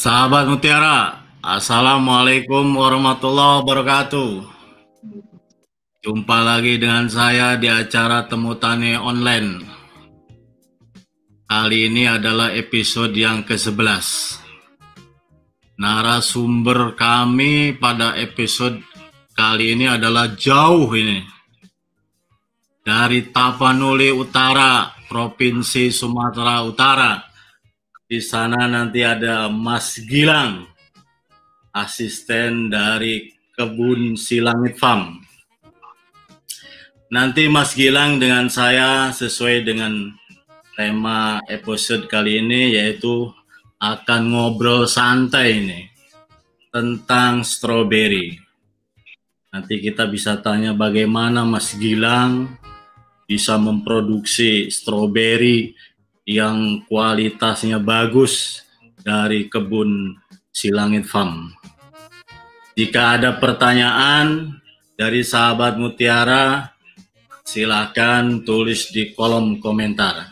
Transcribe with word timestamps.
Sahabat 0.00 0.48
Mutiara, 0.48 1.28
Assalamualaikum 1.44 2.72
warahmatullahi 2.72 3.60
wabarakatuh. 3.60 4.48
Jumpa 6.00 6.40
lagi 6.40 6.80
dengan 6.80 7.04
saya 7.04 7.60
di 7.60 7.68
acara 7.68 8.24
Temu 8.24 8.56
Tani 8.56 8.96
Online. 8.96 9.60
Kali 11.44 11.92
ini 11.92 12.08
adalah 12.08 12.48
episode 12.56 13.12
yang 13.12 13.44
ke-11. 13.44 14.40
Narasumber 15.76 16.96
kami 16.96 17.76
pada 17.76 18.16
episode 18.16 18.80
kali 19.36 19.76
ini 19.76 19.84
adalah 19.84 20.32
jauh 20.32 20.88
ini. 20.96 21.20
Dari 22.80 23.28
Tapanuli 23.28 24.08
Utara, 24.16 24.96
Provinsi 25.12 25.92
Sumatera 25.92 26.64
Utara 26.64 27.29
di 28.10 28.18
sana 28.18 28.66
nanti 28.66 29.06
ada 29.06 29.46
Mas 29.46 29.94
Gilang, 30.02 30.66
asisten 31.70 32.66
dari 32.66 33.30
Kebun 33.54 34.18
Silangit 34.18 34.74
Farm. 34.82 35.22
Nanti 37.14 37.46
Mas 37.46 37.78
Gilang 37.78 38.18
dengan 38.18 38.50
saya 38.50 39.14
sesuai 39.14 39.62
dengan 39.62 40.10
tema 40.74 41.38
episode 41.46 42.10
kali 42.10 42.42
ini 42.42 42.74
yaitu 42.74 43.30
akan 43.78 44.34
ngobrol 44.34 44.90
santai 44.90 45.62
ini 45.62 45.80
tentang 46.74 47.46
strawberry. 47.46 48.42
Nanti 49.54 49.78
kita 49.78 50.10
bisa 50.10 50.34
tanya 50.42 50.74
bagaimana 50.74 51.46
Mas 51.46 51.78
Gilang 51.78 52.58
bisa 53.30 53.54
memproduksi 53.54 54.66
strawberry 54.66 55.78
yang 56.30 56.86
kualitasnya 56.86 57.82
bagus 57.82 58.62
dari 59.02 59.50
kebun 59.50 60.14
Silangit 60.54 61.10
Farm. 61.10 61.50
Jika 62.78 63.18
ada 63.18 63.34
pertanyaan 63.42 64.54
dari 64.94 65.26
sahabat 65.26 65.74
Mutiara, 65.74 66.70
silakan 67.42 68.46
tulis 68.46 68.94
di 68.94 69.10
kolom 69.10 69.58
komentar. 69.58 70.30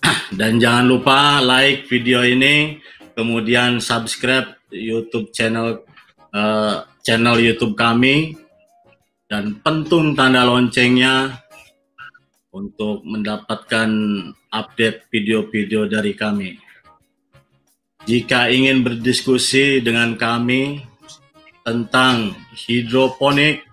Dan 0.38 0.56
jangan 0.56 0.88
lupa 0.88 1.44
like 1.44 1.84
video 1.92 2.24
ini, 2.24 2.80
kemudian 3.12 3.84
subscribe 3.84 4.56
YouTube 4.72 5.28
channel 5.36 5.84
uh, 6.32 6.88
channel 7.04 7.36
YouTube 7.36 7.76
kami 7.76 8.32
dan 9.28 9.60
pentung 9.60 10.16
tanda 10.16 10.44
loncengnya 10.48 11.40
untuk 12.52 13.00
mendapatkan 13.02 13.88
update 14.52 15.08
video-video 15.08 15.88
dari 15.88 16.12
kami. 16.12 16.60
Jika 18.04 18.52
ingin 18.52 18.84
berdiskusi 18.84 19.80
dengan 19.80 20.20
kami 20.20 20.84
tentang 21.64 22.36
hidroponik, 22.52 23.64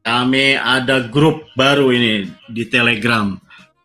kami 0.00 0.56
ada 0.56 1.04
grup 1.04 1.44
baru 1.52 1.92
ini 1.92 2.30
di 2.48 2.64
Telegram, 2.64 3.36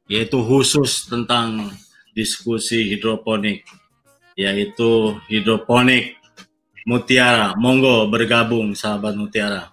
yaitu 0.07 0.39
khusus 0.39 1.09
tentang 1.09 1.73
diskusi 2.15 2.87
hidroponik, 2.95 3.67
yaitu 4.39 5.19
hidroponik 5.27 6.15
Mutiara. 6.85 7.53
Monggo 7.57 8.09
bergabung 8.09 8.73
sahabat 8.73 9.13
Mutiara. 9.17 9.69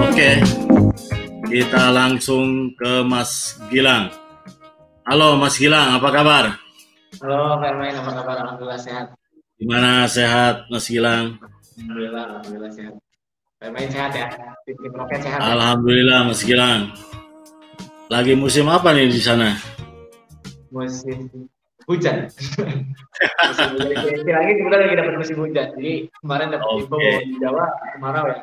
Oke. 0.00 0.12
Okay. 0.12 0.71
Kita 1.52 1.92
langsung 1.92 2.72
ke 2.72 3.04
Mas 3.04 3.60
Gilang. 3.68 4.08
Halo 5.04 5.36
Mas 5.36 5.60
Gilang, 5.60 6.00
apa 6.00 6.08
kabar? 6.08 6.56
Halo 7.20 7.60
Fermain, 7.60 7.92
apa 7.92 8.08
kabar? 8.08 8.36
Alhamdulillah 8.40 8.80
sehat. 8.80 9.12
Gimana 9.60 10.08
sehat 10.08 10.64
Mas 10.72 10.88
Gilang? 10.88 11.36
Alhamdulillah, 11.76 12.24
alhamdulillah 12.24 12.72
sehat. 12.72 12.96
Fermain 13.60 13.88
sehat 13.92 14.16
ya? 14.16 14.32
Tim 14.64 14.96
Roket 14.96 15.20
sehat. 15.20 15.44
Ya? 15.44 15.52
Alhamdulillah 15.52 16.18
Mas 16.24 16.40
Gilang. 16.40 16.88
Lagi 18.08 18.32
musim 18.32 18.72
apa 18.72 18.96
nih 18.96 19.12
di 19.12 19.20
sana? 19.20 19.52
Musim 20.72 21.28
hujan. 21.84 22.32
musim 23.52 23.68
hujan. 23.76 24.00
Lagi 24.24 24.52
kebetulan 24.56 24.80
lagi 24.88 24.96
dapat 25.04 25.14
musim 25.20 25.36
hujan. 25.36 25.68
Jadi 25.76 26.08
kemarin 26.16 26.48
dapat 26.48 26.64
okay. 26.64 26.80
info 26.80 26.96
di 27.28 27.36
Jawa 27.44 27.64
kemarau 27.92 28.24
ya. 28.32 28.40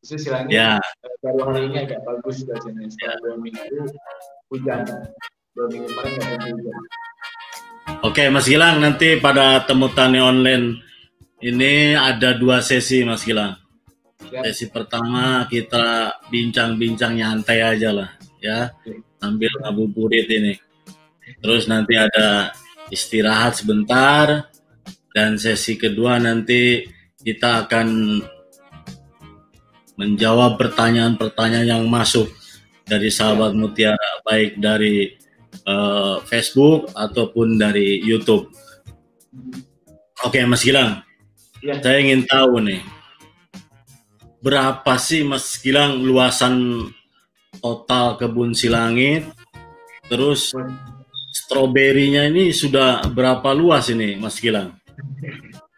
Itu 0.00 0.16
silangnya 0.16 0.80
ya. 0.80 1.18
baru 1.20 1.52
hari 1.52 1.68
ini 1.68 1.76
agak 1.84 2.00
bagus 2.08 2.40
cuacanya. 2.48 2.88
Setelah 2.88 3.16
ya. 3.16 3.20
dua 3.20 3.34
minggu 3.36 3.78
hujan. 4.48 4.80
Dua 5.52 5.66
minggu 5.68 5.86
kemarin 5.92 6.10
nggak 6.16 6.28
ada 6.40 6.46
hujan. 6.56 6.76
Oke, 8.00 8.24
Mas 8.32 8.46
Gilang, 8.48 8.80
nanti 8.80 9.20
pada 9.20 9.60
temu 9.68 9.92
tani 9.92 10.22
online 10.22 10.80
ini 11.44 11.92
ada 11.92 12.32
dua 12.32 12.64
sesi, 12.64 13.04
Mas 13.04 13.28
Gilang. 13.28 13.60
Ya. 14.32 14.46
Sesi 14.48 14.72
pertama 14.72 15.44
kita 15.52 16.16
bincang-bincang 16.32 17.20
nyantai 17.20 17.60
aja 17.60 17.90
lah, 17.92 18.10
ya, 18.40 18.72
sambil 19.20 19.52
ngabuburit 19.60 20.28
ini. 20.32 20.54
Terus 21.44 21.68
nanti 21.68 21.98
ada 21.98 22.54
istirahat 22.88 23.58
sebentar, 23.58 24.48
dan 25.12 25.36
sesi 25.36 25.74
kedua 25.76 26.16
nanti 26.22 26.86
kita 27.20 27.66
akan 27.66 27.88
menjawab 30.00 30.56
pertanyaan-pertanyaan 30.56 31.68
yang 31.76 31.84
masuk 31.84 32.32
dari 32.88 33.12
sahabat 33.12 33.52
Mutiara 33.52 34.24
baik 34.24 34.56
dari 34.56 35.12
uh, 35.68 36.24
Facebook 36.24 36.88
ataupun 36.96 37.60
dari 37.60 38.00
YouTube. 38.00 38.48
Oke, 40.24 40.40
Mas 40.48 40.64
Gilang. 40.64 41.04
Ya. 41.60 41.76
Saya 41.84 42.00
ingin 42.00 42.24
tahu 42.24 42.64
nih. 42.64 42.80
Berapa 44.40 44.96
sih 44.96 45.20
Mas 45.20 45.60
Gilang 45.60 46.00
luasan 46.00 46.88
total 47.60 48.16
kebun 48.16 48.56
Silangit? 48.56 49.28
Terus 50.08 50.56
stroberinya 51.30 52.24
ini 52.24 52.50
sudah 52.56 53.04
berapa 53.12 53.52
luas 53.52 53.92
ini 53.92 54.16
Mas 54.16 54.40
Gilang? 54.40 54.80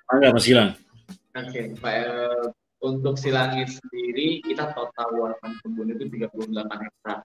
Enggak 0.06 0.30
Mas 0.30 0.46
Gilang? 0.46 0.70
Oke, 1.32 1.74
Pak 1.80 1.94
eh, 1.96 2.44
untuk 2.82 3.14
silangit 3.14 3.70
sendiri 3.70 4.42
kita 4.42 4.74
total 4.74 5.08
luasan 5.14 5.54
kebun 5.62 5.94
itu 5.94 6.04
38 6.10 6.82
hektar. 6.82 7.18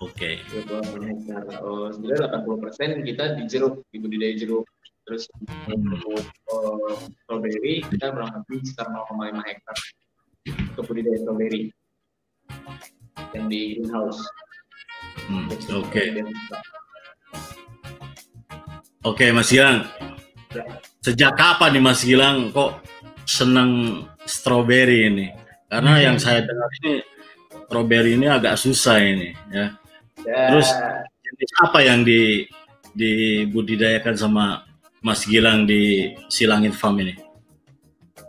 Oke. 0.00 0.40
Okay. 0.40 0.64
38 0.64 1.08
hektar. 1.12 1.42
Oh, 1.60 1.92
sebenarnya 1.92 2.40
80 2.40 2.64
persen 2.64 2.88
kita 3.04 3.24
di 3.36 3.42
jeruk, 3.48 3.84
di 3.92 3.96
budidaya 4.00 4.34
jeruk. 4.36 4.64
Terus 5.06 5.30
untuk 5.70 6.18
uh, 6.50 6.98
strawberry 7.22 7.84
kita 7.86 8.10
kurang 8.10 8.32
lebih 8.42 8.58
sekitar 8.66 8.90
0,5 8.90 9.38
hektar 9.46 9.76
untuk 10.74 10.84
budidaya 10.90 11.18
strawberry 11.22 11.70
yang 13.36 13.46
di 13.46 13.78
greenhouse. 13.78 14.20
Hmm, 15.30 15.46
Oke. 15.52 15.70
Okay. 15.86 16.06
Oke, 16.16 16.26
okay, 19.04 19.28
Mas 19.30 19.52
Gilang. 19.52 19.86
Ya. 20.50 20.64
Sejak 21.04 21.38
kapan 21.38 21.78
nih 21.78 21.82
Mas 21.84 22.02
Gilang 22.02 22.50
kok 22.50 22.82
senang 23.22 24.02
strawberry 24.26 25.08
ini? 25.08 25.26
Karena 25.66 25.98
hmm. 25.98 26.02
yang 26.02 26.16
saya 26.20 26.42
dengar 26.44 26.70
ini 26.82 26.94
strawberry 27.66 28.12
ini 28.14 28.26
agak 28.30 28.54
susah 28.60 28.98
ini 29.02 29.34
ya. 29.50 29.74
ya. 30.22 30.42
Terus 30.52 30.68
jenis 31.22 31.52
apa 31.62 31.78
yang 31.82 32.06
di 32.06 32.46
dibudidayakan 32.96 34.14
sama 34.16 34.64
Mas 35.04 35.22
Gilang 35.28 35.68
di 35.68 36.14
Silangit 36.26 36.74
Farm 36.74 36.98
ini? 37.02 37.14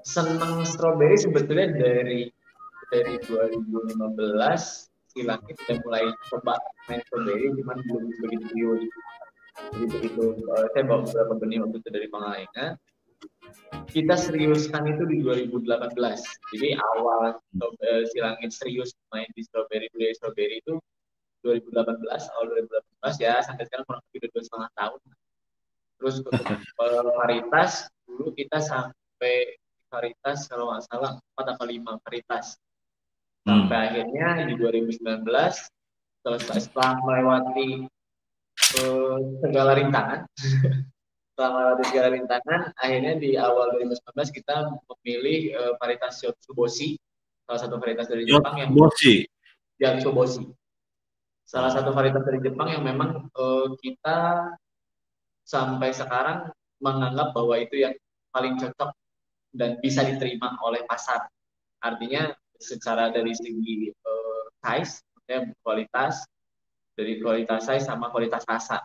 Senang 0.03 0.63
strawberry 0.63 1.17
sebetulnya 1.19 1.73
dari 1.73 2.29
dari 2.87 3.15
2015 3.27 4.07
Silangit 5.11 5.55
udah 5.65 5.77
mulai 5.83 6.05
coba 6.29 6.55
main 6.87 7.01
strawberry 7.09 7.51
cuman 7.57 7.77
belum 7.83 8.05
begitu 8.21 8.87
begitu 9.89 10.23
uh, 10.53 10.67
saya 10.71 10.83
bawa 10.85 11.01
beberapa 11.03 11.33
benih 11.41 11.57
waktu 11.65 11.77
itu 11.81 11.89
dari 11.89 12.07
Pangalengan 12.13 12.71
kita 13.91 14.15
seriuskan 14.15 14.83
itu 14.87 15.03
di 15.07 15.17
2018. 15.23 15.97
Jadi 16.53 16.69
awal 16.77 17.37
uh, 17.37 18.03
Silangit 18.13 18.51
serius 18.53 18.93
main 19.09 19.27
di 19.33 19.41
strawberry, 19.41 19.87
beli 19.95 20.13
strawberry 20.13 20.61
itu 20.61 20.77
2018, 21.41 21.97
awal 22.37 22.45
2018 23.01 23.25
ya 23.25 23.39
sampai 23.41 23.63
sekarang 23.69 23.85
kurang 23.87 24.03
lebih 24.11 24.29
dua 24.29 24.43
setengah 24.43 24.69
tahun. 24.75 25.01
Terus 25.97 26.15
uh, 26.21 27.09
varietas 27.17 27.71
dulu 28.05 28.29
kita 28.37 28.61
sampai 28.61 29.57
varietas 29.87 30.45
kalau 30.51 30.69
nggak 30.69 30.83
salah 30.91 31.11
4 31.39 31.53
atau 31.57 31.65
5 31.65 32.05
varietas. 32.05 32.45
Sampai 33.47 33.77
hmm. 33.79 33.87
akhirnya 33.87 34.27
di 34.51 34.53
2019 34.59 34.99
selesai 36.27 36.57
setelah 36.67 36.99
melewati 37.07 37.87
uh, 38.83 39.17
segala 39.39 39.79
rintangan 39.79 40.27
selama 41.37 41.77
di 41.77 41.85
segala 41.93 42.09
rintangan, 42.17 42.73
akhirnya 42.81 43.13
di 43.21 43.37
awal 43.37 43.77
2019 43.77 44.33
kita 44.41 44.73
memilih 44.73 45.53
uh, 45.53 45.73
varietas 45.77 46.25
Yotsuboshi, 46.25 46.97
salah 47.45 47.61
satu 47.61 47.77
varietas 47.77 48.09
dari 48.09 48.25
Jepang 48.25 48.57
yang 48.57 48.73
Yotsuboshi. 48.73 49.29
Yotsuboshi. 49.77 50.43
Salah 51.45 51.69
satu 51.69 51.93
varietas 51.93 52.25
dari 52.25 52.41
Jepang 52.41 52.73
yang 52.73 52.81
memang 52.81 53.29
uh, 53.37 53.69
kita 53.77 54.49
sampai 55.45 55.93
sekarang 55.93 56.49
menganggap 56.81 57.37
bahwa 57.37 57.53
itu 57.61 57.85
yang 57.85 57.93
paling 58.33 58.57
cocok 58.57 58.89
dan 59.53 59.77
bisa 59.77 60.01
diterima 60.09 60.57
oleh 60.65 60.81
pasar. 60.89 61.29
Artinya 61.85 62.33
secara 62.57 63.13
dari 63.13 63.37
segi 63.37 63.93
uh, 63.93 64.49
size, 64.65 65.05
ya, 65.29 65.45
kualitas, 65.61 66.25
dari 66.97 67.21
kualitas 67.21 67.69
size 67.69 67.85
sama 67.85 68.09
kualitas 68.09 68.41
rasa. 68.49 68.81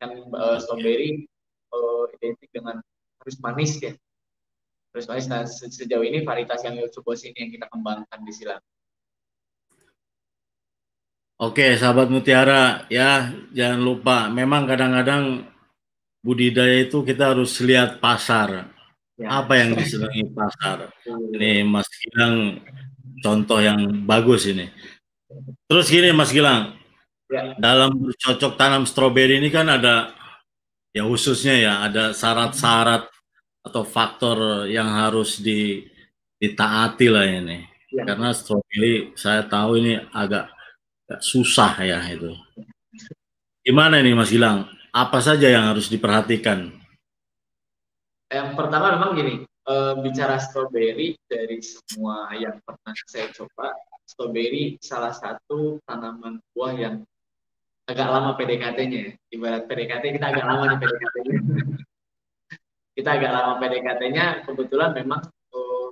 Kan 0.00 0.32
uh, 0.32 0.56
strawberry 0.56 1.28
uh, 1.74 2.06
identik 2.14 2.48
dengan 2.54 2.78
harus 3.18 3.36
manis 3.42 3.82
ya. 3.82 3.92
Harus 4.94 5.10
manis. 5.10 5.26
Nah, 5.26 5.42
sejauh 5.50 6.06
ini 6.06 6.22
varietas 6.22 6.62
yang 6.62 6.78
Yotsubos 6.78 7.26
ini 7.26 7.34
yang 7.34 7.50
kita 7.50 7.66
kembangkan 7.66 8.20
di 8.22 8.32
silang. 8.32 8.62
Oke, 11.34 11.74
sahabat 11.74 12.14
Mutiara, 12.14 12.86
ya 12.86 13.34
jangan 13.50 13.80
lupa. 13.82 14.30
Memang 14.30 14.70
kadang-kadang 14.70 15.42
budidaya 16.22 16.86
itu 16.86 17.02
kita 17.02 17.34
harus 17.34 17.58
lihat 17.58 17.98
pasar. 17.98 18.70
Ya. 19.18 19.42
Apa 19.42 19.58
yang 19.58 19.74
disenangi 19.74 20.30
pasar. 20.30 20.94
Ini 21.06 21.66
Mas 21.66 21.90
Gilang 21.90 22.62
contoh 23.18 23.58
yang 23.58 24.06
bagus 24.06 24.46
ini. 24.46 24.70
Terus 25.66 25.90
gini 25.90 26.14
Mas 26.14 26.30
Gilang, 26.30 26.78
ya. 27.26 27.58
dalam 27.58 27.98
bercocok 27.98 28.54
tanam 28.54 28.86
stroberi 28.86 29.42
ini 29.42 29.50
kan 29.50 29.66
ada 29.66 30.14
ya 30.94 31.02
khususnya 31.02 31.54
ya 31.58 31.72
ada 31.82 32.14
syarat-syarat 32.14 33.10
atau 33.66 33.82
faktor 33.82 34.70
yang 34.70 34.86
harus 34.86 35.42
di, 35.42 35.82
ditaati 36.38 37.06
lah 37.10 37.26
ini. 37.26 37.66
Ya. 37.90 38.06
Karena 38.06 38.30
strawberry 38.30 39.10
saya 39.18 39.42
tahu 39.44 39.82
ini 39.82 39.98
agak, 40.14 40.54
agak 41.04 41.20
susah 41.20 41.72
ya 41.82 41.98
itu. 42.06 42.30
Gimana 43.66 43.98
ini 43.98 44.14
Mas 44.14 44.30
Gilang? 44.30 44.70
Apa 44.94 45.18
saja 45.18 45.50
yang 45.50 45.66
harus 45.66 45.90
diperhatikan? 45.90 46.70
Yang 48.30 48.48
pertama 48.54 48.94
memang 48.94 49.18
gini, 49.18 49.34
e, 49.46 49.74
bicara 50.04 50.38
strawberry 50.38 51.18
dari 51.26 51.58
semua 51.62 52.30
yang 52.38 52.60
pernah 52.62 52.92
saya 53.08 53.30
coba, 53.34 53.74
strawberry 54.06 54.78
salah 54.78 55.10
satu 55.10 55.82
tanaman 55.88 56.38
buah 56.54 56.74
yang 56.76 56.94
agak 57.84 58.08
lama 58.08 58.30
PDKT-nya 58.36 58.98
ya. 58.98 59.12
Ibarat 59.34 59.62
PDKT 59.68 60.04
kita 60.16 60.26
agak 60.32 60.44
lama 60.44 60.64
nih 60.72 60.78
PDKT-nya. 60.80 61.38
kita 62.94 63.10
agak 63.10 63.32
lama 63.34 63.52
PDKT-nya 63.58 64.26
kebetulan 64.46 64.94
memang 64.94 65.22
uh, 65.50 65.88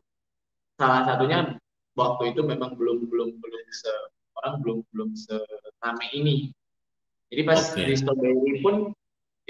salah 0.79 1.03
satunya 1.03 1.59
waktu 1.99 2.33
itu 2.33 2.41
memang 2.47 2.79
belum 2.79 3.11
belum 3.11 3.31
belum 3.43 3.65
se 3.75 3.93
orang 4.39 4.63
belum 4.65 4.79
belum 4.95 5.11
serame 5.13 6.07
ini. 6.15 6.55
Jadi 7.33 7.43
pas 7.49 7.61
okay. 7.73 7.89
di 7.89 7.95
strawberry 7.97 8.61
pun 8.61 8.93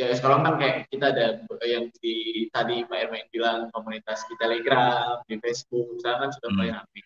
ya 0.01 0.09
sekarang 0.17 0.43
kan 0.47 0.55
kayak 0.57 0.77
kita 0.89 1.13
ada 1.13 1.27
yang 1.69 1.93
di 2.01 2.47
tadi 2.51 2.83
Pak 2.89 2.99
Ermain 2.99 3.27
bilang 3.31 3.69
komunitas 3.71 4.25
di 4.27 4.35
Telegram, 4.41 5.21
di 5.29 5.37
Facebook, 5.39 6.01
sekarang 6.01 6.29
kan 6.29 6.31
sudah 6.41 6.51
mulai 6.57 6.71
hmm. 6.73 6.79
ramai. 6.81 7.03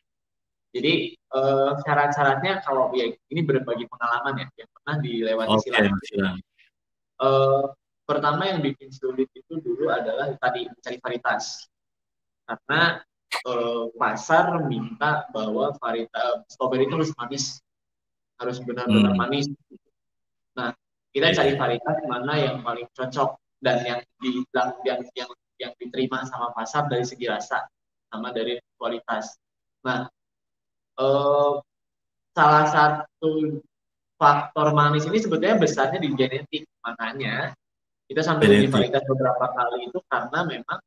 Jadi 0.77 0.93
uh, 1.32 1.73
syarat-syaratnya 1.81 2.61
kalau 2.61 2.93
ya 2.93 3.09
ini 3.09 3.41
berbagi 3.41 3.89
pengalaman 3.89 4.44
ya 4.44 4.47
yang 4.61 4.71
pernah 4.87 5.03
dilewati 5.03 5.59
okay, 5.59 5.91
silang. 6.06 6.38
Uh, 7.19 7.75
pertama 8.06 8.47
yang 8.47 8.62
bikin 8.62 8.94
sulit 8.94 9.27
itu 9.35 9.59
dulu 9.59 9.91
adalah 9.91 10.31
tadi 10.38 10.71
mencari 10.71 11.03
varietas 11.03 11.67
karena 12.47 13.03
uh, 13.50 13.91
pasar 13.99 14.62
minta 14.71 15.27
bahwa 15.35 15.75
varietas 15.83 16.47
strawberry 16.47 16.87
itu 16.87 16.94
harus 16.94 17.11
manis 17.19 17.44
harus 18.38 18.62
benar-benar 18.62 19.11
hmm. 19.11 19.19
manis. 19.19 19.50
Nah 20.55 20.71
kita 21.11 21.35
cari 21.35 21.59
varietas 21.59 21.97
mana 22.06 22.39
yang 22.39 22.62
paling 22.62 22.87
cocok 22.94 23.43
dan 23.59 23.82
yang 23.82 24.00
di 24.23 24.47
yang 24.87 25.03
yang 25.19 25.31
yang 25.59 25.73
diterima 25.82 26.23
sama 26.31 26.55
pasar 26.55 26.87
dari 26.87 27.03
segi 27.03 27.27
rasa 27.27 27.67
sama 28.06 28.31
dari 28.31 28.55
kualitas. 28.79 29.35
Nah 29.82 30.06
uh, 31.03 31.59
salah 32.39 32.65
satu 32.71 33.59
faktor 34.17 34.73
manis 34.73 35.05
ini 35.05 35.21
sebetulnya 35.21 35.61
besarnya 35.61 36.01
di 36.01 36.11
genetik 36.17 36.65
makanya 36.81 37.53
kita 38.07 38.23
sampai 38.25 38.65
di 38.65 38.69
varietas 38.71 39.05
beberapa 39.05 39.45
kali 39.53 39.91
itu 39.91 39.99
karena 40.09 40.41
memang 40.47 40.79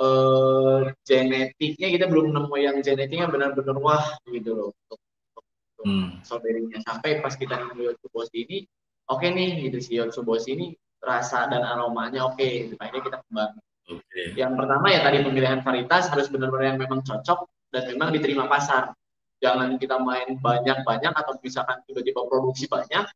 uh, 0.00 0.80
genetiknya 1.02 1.88
kita 1.90 2.06
belum 2.06 2.30
nemu 2.30 2.54
yang 2.60 2.76
genetiknya 2.80 3.26
benar-benar 3.26 3.76
wah 3.80 4.06
gitu 4.28 4.50
loh 4.54 4.68
untuk, 4.70 5.00
untuk, 5.00 5.44
hmm. 5.84 6.08
sampai 6.84 7.10
pas 7.24 7.34
kita 7.34 7.58
nemu 7.58 7.90
Yotsuboshi 7.90 8.38
ini 8.46 8.58
oke 9.10 9.20
okay 9.20 9.28
nih 9.34 9.50
gitu 9.68 9.78
si 9.82 9.92
Yotsuboshi 9.98 10.50
ini 10.54 10.66
rasa 11.00 11.48
dan 11.48 11.64
aromanya 11.64 12.28
oke 12.28 12.36
okay, 12.38 12.68
gitu. 12.68 12.74
akhirnya 12.78 13.02
kita 13.08 13.16
kembang 13.26 13.52
okay. 13.88 14.26
yang 14.36 14.52
pertama 14.54 14.86
ya 14.92 15.00
tadi 15.02 15.24
pemilihan 15.24 15.60
varietas 15.64 16.12
harus 16.12 16.28
benar-benar 16.28 16.76
yang 16.76 16.78
memang 16.78 17.00
cocok 17.02 17.48
dan 17.72 17.82
memang 17.88 18.12
diterima 18.12 18.44
pasar 18.46 18.92
jangan 19.40 19.80
kita 19.80 19.96
main 19.96 20.36
banyak-banyak 20.38 21.12
atau 21.16 21.32
misalkan 21.40 21.80
tiba-tiba 21.88 22.22
produksi 22.28 22.68
banyak 22.68 23.08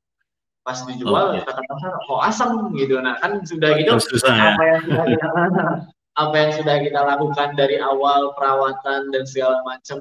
pas 0.65 0.81
dijual 0.89 1.37
okay. 1.37 1.45
kata 1.45 1.61
pasar 1.69 1.93
kok 2.09 2.23
asam 2.25 2.53
gitu. 2.73 2.97
Nah 2.97 3.21
kan 3.21 3.45
sudah 3.45 3.77
gitu 3.77 4.01
Susah, 4.01 4.33
ya. 4.33 4.45
apa 4.57 4.63
yang 4.65 4.81
sudah 4.89 5.05
kita 5.05 5.29
apa 6.25 6.35
yang 6.41 6.51
sudah 6.57 6.77
kita 6.81 7.01
lakukan 7.05 7.49
dari 7.53 7.77
awal 7.77 8.33
perawatan 8.33 9.13
dan 9.13 9.23
segala 9.29 9.61
macam 9.69 10.01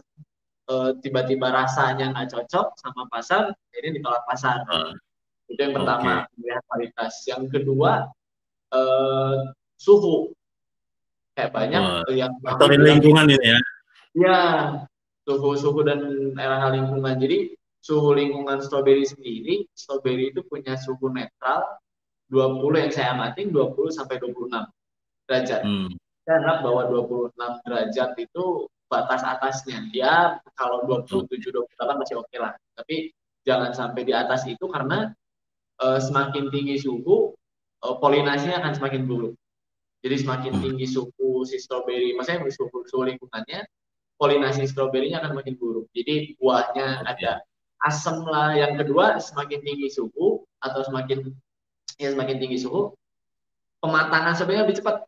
uh, 0.72 0.96
tiba-tiba 1.04 1.52
rasanya 1.52 2.16
nggak 2.16 2.32
cocok 2.32 2.80
sama 2.80 3.04
pasar 3.12 3.52
ini 3.76 4.00
ditolak 4.00 4.24
pasar. 4.24 4.64
Uh, 4.72 4.96
itu 5.52 5.60
yang 5.60 5.76
pertama 5.76 6.24
okay. 6.24 6.40
melihat 6.40 6.64
kualitas. 6.72 7.14
Yang 7.28 7.44
kedua 7.60 8.08
uh, 8.72 9.36
suhu. 9.76 10.32
Kayak 11.36 11.52
banyak 11.52 11.82
uh, 11.84 12.14
yang 12.16 12.32
faktor 12.40 12.72
lingkungan 12.72 13.28
ini 13.28 13.48
ya. 13.52 13.60
Ya 14.14 14.40
suhu-suhu 15.24 15.84
dan 15.88 16.00
era 16.36 16.72
lingkungan. 16.72 17.16
Jadi 17.20 17.56
suhu 17.84 18.16
lingkungan 18.16 18.64
stroberi 18.64 19.04
sendiri, 19.04 19.68
stroberi 19.76 20.32
itu 20.32 20.44
punya 20.48 20.80
suhu 20.80 21.12
netral 21.12 21.80
20 22.32 22.84
yang 22.88 22.92
saya 22.92 23.08
amatin 23.16 23.52
20 23.52 23.92
sampai 23.92 24.18
26 24.20 24.64
derajat. 25.28 25.62
Hmm. 25.64 25.92
Saya 26.24 26.40
anggap 26.40 26.58
bahwa 26.64 26.82
26 26.88 27.66
derajat 27.68 28.10
itu 28.20 28.46
batas 28.88 29.22
atasnya. 29.26 29.80
Ya 29.92 30.40
kalau 30.56 30.88
27 30.88 31.28
28 31.40 32.00
masih 32.00 32.16
oke 32.20 32.28
okay 32.32 32.40
lah. 32.40 32.54
Tapi 32.80 33.12
jangan 33.44 33.76
sampai 33.76 34.02
di 34.08 34.14
atas 34.16 34.48
itu 34.48 34.66
karena 34.72 35.12
uh, 35.84 36.00
semakin 36.00 36.48
tinggi 36.48 36.80
suhu 36.80 37.36
uh, 37.84 37.96
polinasinya 38.00 38.64
akan 38.64 38.74
semakin 38.80 39.04
buruk. 39.04 39.34
Jadi 40.04 40.16
semakin 40.20 40.52
hmm. 40.60 40.64
tinggi 40.64 40.88
suhu 40.88 41.48
si 41.48 41.60
stroberi, 41.60 42.12
maksudnya 42.16 42.44
suhu, 42.52 42.84
suhu 42.88 43.08
lingkungannya, 43.08 43.64
polinasi 44.24 44.64
stroberinya 44.64 45.20
akan 45.20 45.44
makin 45.44 45.60
buruk. 45.60 45.92
Jadi 45.92 46.40
buahnya 46.40 47.04
ada 47.04 47.44
asam 47.84 48.24
lah. 48.24 48.56
Yang 48.56 48.88
kedua, 48.88 49.20
semakin 49.20 49.60
tinggi 49.60 49.92
suhu 49.92 50.48
atau 50.64 50.80
semakin 50.88 51.28
ya 52.00 52.16
semakin 52.16 52.40
tinggi 52.40 52.64
suhu, 52.64 52.96
pematangan 53.84 54.40
sebenarnya 54.40 54.64
lebih 54.64 54.80
cepat. 54.80 55.04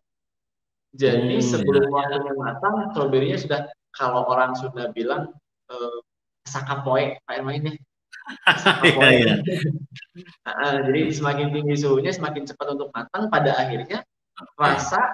Jadi 1.00 1.40
hmm, 1.40 1.48
sebelum 1.48 1.88
ya. 1.88 1.92
waktunya 1.96 2.34
matang, 2.36 2.76
stroberinya 2.92 3.40
sudah 3.40 3.60
kalau 3.96 4.28
orang 4.28 4.52
sudah 4.60 4.92
bilang 4.92 5.32
eh, 5.72 5.98
sakapoe 6.44 7.16
Pak 7.24 7.36
Ermain 7.40 7.72
ya. 7.72 7.76
Iya, 8.82 9.08
iya. 9.22 9.34
nah, 10.50 10.82
jadi 10.82 11.14
semakin 11.14 11.54
tinggi 11.54 11.78
suhunya 11.78 12.10
semakin 12.10 12.50
cepat 12.50 12.74
untuk 12.74 12.90
matang 12.90 13.30
pada 13.30 13.54
akhirnya 13.54 14.02
rasa 14.58 15.14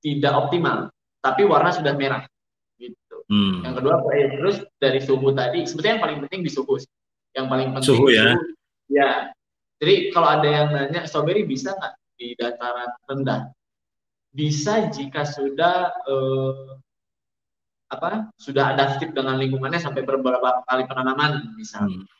tidak 0.00 0.32
optimal 0.32 0.88
tapi 1.20 1.44
warna 1.44 1.68
sudah 1.68 1.92
merah. 1.92 2.24
Hmm. 3.30 3.62
Yang 3.62 3.74
kedua 3.78 3.94
ya, 4.10 4.26
terus 4.34 4.56
dari 4.82 5.00
suhu 5.00 5.30
tadi 5.32 5.62
sebetulnya 5.62 5.94
yang 5.96 6.04
paling 6.04 6.18
penting 6.26 6.40
di 6.42 6.50
suhu. 6.50 6.74
Yang 7.30 7.46
paling 7.46 7.68
penting 7.78 7.88
suhu 7.94 8.06
ya. 8.10 8.34
Suhu, 8.34 8.90
ya. 8.90 9.10
Jadi 9.80 9.94
kalau 10.12 10.28
ada 10.28 10.48
yang 10.50 10.66
nanya 10.74 11.06
strawberry 11.06 11.46
bisa 11.46 11.72
nggak 11.72 11.94
di 12.18 12.34
dataran 12.36 12.90
rendah? 13.06 13.40
Bisa 14.34 14.90
jika 14.90 15.22
sudah 15.22 15.94
eh, 16.10 16.74
apa 17.90 18.34
sudah 18.38 18.74
adaptif 18.74 19.14
dengan 19.14 19.38
lingkungannya 19.38 19.78
sampai 19.78 20.02
beberapa 20.02 20.66
kali 20.66 20.84
penanaman 20.90 21.54
misalnya. 21.54 22.02
Hmm 22.02 22.18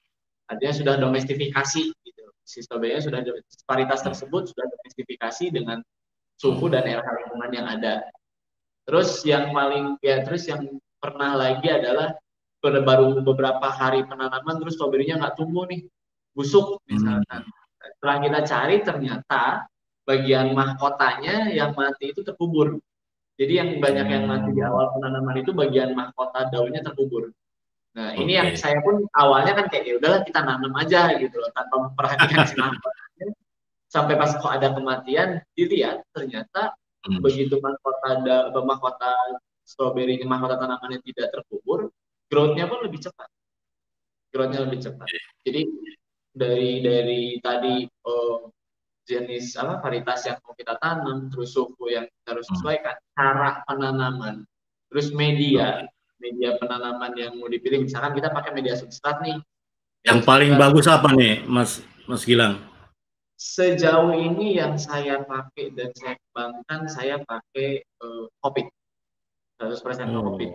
artinya 0.51 0.75
sudah 0.75 0.95
domestifikasi 0.99 1.83
gitu. 1.95 2.25
Si 2.43 2.59
stroberinya 2.67 2.99
sudah 2.99 3.21
varietas 3.71 4.03
tersebut 4.03 4.51
sudah 4.51 4.67
domestifikasi 4.67 5.55
dengan 5.55 5.79
suhu 6.35 6.67
dan 6.67 6.83
era 6.91 7.07
lingkungan 7.07 7.51
yang 7.55 7.67
ada. 7.71 8.11
Terus 8.91 9.23
yang 9.23 9.55
paling 9.55 9.95
ya 10.03 10.27
terus 10.27 10.51
yang 10.51 10.67
pernah 11.01 11.35
lagi 11.35 11.67
adalah 11.67 12.15
baru 12.61 13.25
beberapa 13.25 13.73
hari 13.73 14.05
penanaman 14.05 14.61
terus 14.61 14.77
stroberinya 14.77 15.17
nggak 15.25 15.35
tumbuh 15.41 15.65
nih 15.65 15.89
busuk 16.37 16.79
misalkan. 16.87 17.43
Hmm. 17.49 17.59
Setelah 17.81 18.17
kita 18.21 18.41
cari 18.45 18.77
ternyata 18.85 19.43
bagian 20.05 20.53
mahkotanya 20.53 21.49
yang 21.49 21.73
mati 21.73 22.13
itu 22.13 22.21
terkubur. 22.21 22.77
Jadi 23.41 23.53
yang 23.57 23.71
banyak 23.81 24.07
yang 24.07 24.25
mati 24.29 24.53
di 24.53 24.61
awal 24.61 24.93
penanaman 24.93 25.41
itu 25.41 25.57
bagian 25.57 25.97
mahkota 25.97 26.53
daunnya 26.53 26.85
terkubur. 26.85 27.33
Nah, 27.91 28.15
okay. 28.15 28.23
ini 28.23 28.33
yang 28.39 28.53
saya 28.55 28.79
pun 28.85 29.03
awalnya 29.17 29.57
kan 29.57 29.67
kayak 29.67 29.85
ya 29.89 29.95
udahlah 29.99 30.21
kita 30.23 30.41
nanam 30.45 30.71
aja 30.79 31.11
gitu 31.19 31.35
loh 31.35 31.51
tanpa 31.57 31.91
memperhatikan 31.91 32.47
sinar 32.47 32.75
Sampai 33.91 34.15
pas 34.15 34.31
kok 34.39 34.47
ada 34.47 34.71
kematian, 34.71 35.43
dilihat 35.59 36.07
ternyata 36.15 36.79
hmm. 37.11 37.19
begitu 37.19 37.59
mahkota 37.59 38.23
ada 38.23 38.55
mahkota 38.55 39.11
stroberi 39.71 40.19
mahkota 40.27 40.59
tanamannya 40.59 40.99
tidak 41.07 41.31
terkubur, 41.31 41.95
growth-nya 42.27 42.67
pun 42.67 42.83
lebih 42.83 43.07
cepat. 43.07 43.31
Growth-nya 44.35 44.61
lebih 44.67 44.79
cepat. 44.83 45.07
Jadi 45.47 45.63
dari 46.35 46.83
dari 46.83 47.23
tadi 47.39 47.87
oh, 48.07 48.51
jenis 49.07 49.55
apa 49.59 49.79
varietas 49.79 50.27
yang 50.27 50.39
mau 50.43 50.55
kita 50.59 50.75
tanam, 50.83 51.31
terus 51.31 51.55
suhu 51.55 51.87
yang 51.87 52.07
kita 52.07 52.29
harus 52.35 52.47
hmm. 52.51 52.55
sesuaikan, 52.59 52.97
cara 53.15 53.63
penanaman, 53.67 54.43
terus 54.91 55.15
media, 55.15 55.87
media 56.21 56.55
penanaman 56.61 57.17
yang 57.17 57.33
mau 57.41 57.49
dipilih 57.49 57.89
misalkan 57.89 58.13
kita 58.13 58.29
pakai 58.31 58.53
media 58.53 58.77
substrat 58.77 59.25
nih 59.25 59.41
yang 60.05 60.21
paling 60.23 60.55
substrat. 60.55 60.65
bagus 60.69 60.87
apa 60.87 61.09
nih 61.17 61.35
Mas 61.49 61.81
Mas 62.05 62.23
Gilang 62.29 62.61
sejauh 63.41 64.13
ini 64.13 64.61
yang 64.61 64.77
saya 64.77 65.25
pakai 65.25 65.73
dan 65.73 65.89
saya 65.97 66.15
kembangkan 66.21 66.81
saya 66.93 67.17
pakai 67.25 67.81
uh, 68.05 68.29
kopi 68.45 68.69
100% 69.61 70.17
oh. 70.17 70.23
kopi 70.33 70.49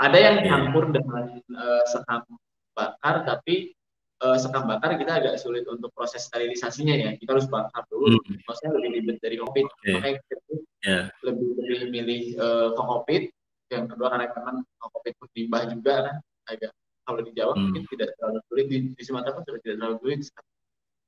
ada 0.00 0.18
yang 0.18 0.36
campur 0.42 0.90
dengan 0.90 1.38
uh, 1.38 1.84
sekam 1.86 2.26
bakar 2.74 3.22
tapi 3.22 3.76
uh, 4.24 4.36
sekam 4.40 4.66
bakar 4.66 4.98
kita 4.98 5.22
agak 5.22 5.34
sulit 5.38 5.62
untuk 5.70 5.94
proses 5.94 6.26
sterilisasinya 6.26 6.94
ya 6.96 7.10
kita 7.14 7.38
harus 7.38 7.46
bakar 7.46 7.86
dulu 7.92 8.18
hmm. 8.18 8.42
maksudnya 8.44 8.72
lebih 8.80 8.90
ribet 9.00 9.16
dari 9.22 9.36
kopi 9.38 9.60
okay. 9.62 9.94
makanya 9.94 10.16
kita 10.26 10.34
yeah. 10.82 11.04
lebih 11.22 11.48
lebih 11.60 11.88
milih 11.92 12.22
uh, 12.40 12.68
kokopit 12.74 13.30
yang 13.70 13.90
kedua 13.90 14.14
karena 14.14 14.30
memang 14.30 14.62
covid 14.78 15.14
limbah 15.34 15.62
juga 15.70 15.94
kan 16.10 16.16
agak 16.46 16.70
kalau 17.06 17.20
di 17.22 17.32
Jawa 17.34 17.54
hmm. 17.54 17.62
mungkin 17.70 17.82
tidak 17.90 18.08
terlalu 18.18 18.40
sulit 18.50 18.66
di, 18.66 18.76
di 18.94 19.02
Sumatera 19.02 19.34
pun 19.34 19.42
sudah 19.46 19.60
tidak 19.62 19.76
terlalu 19.78 19.96
sulit 20.02 20.20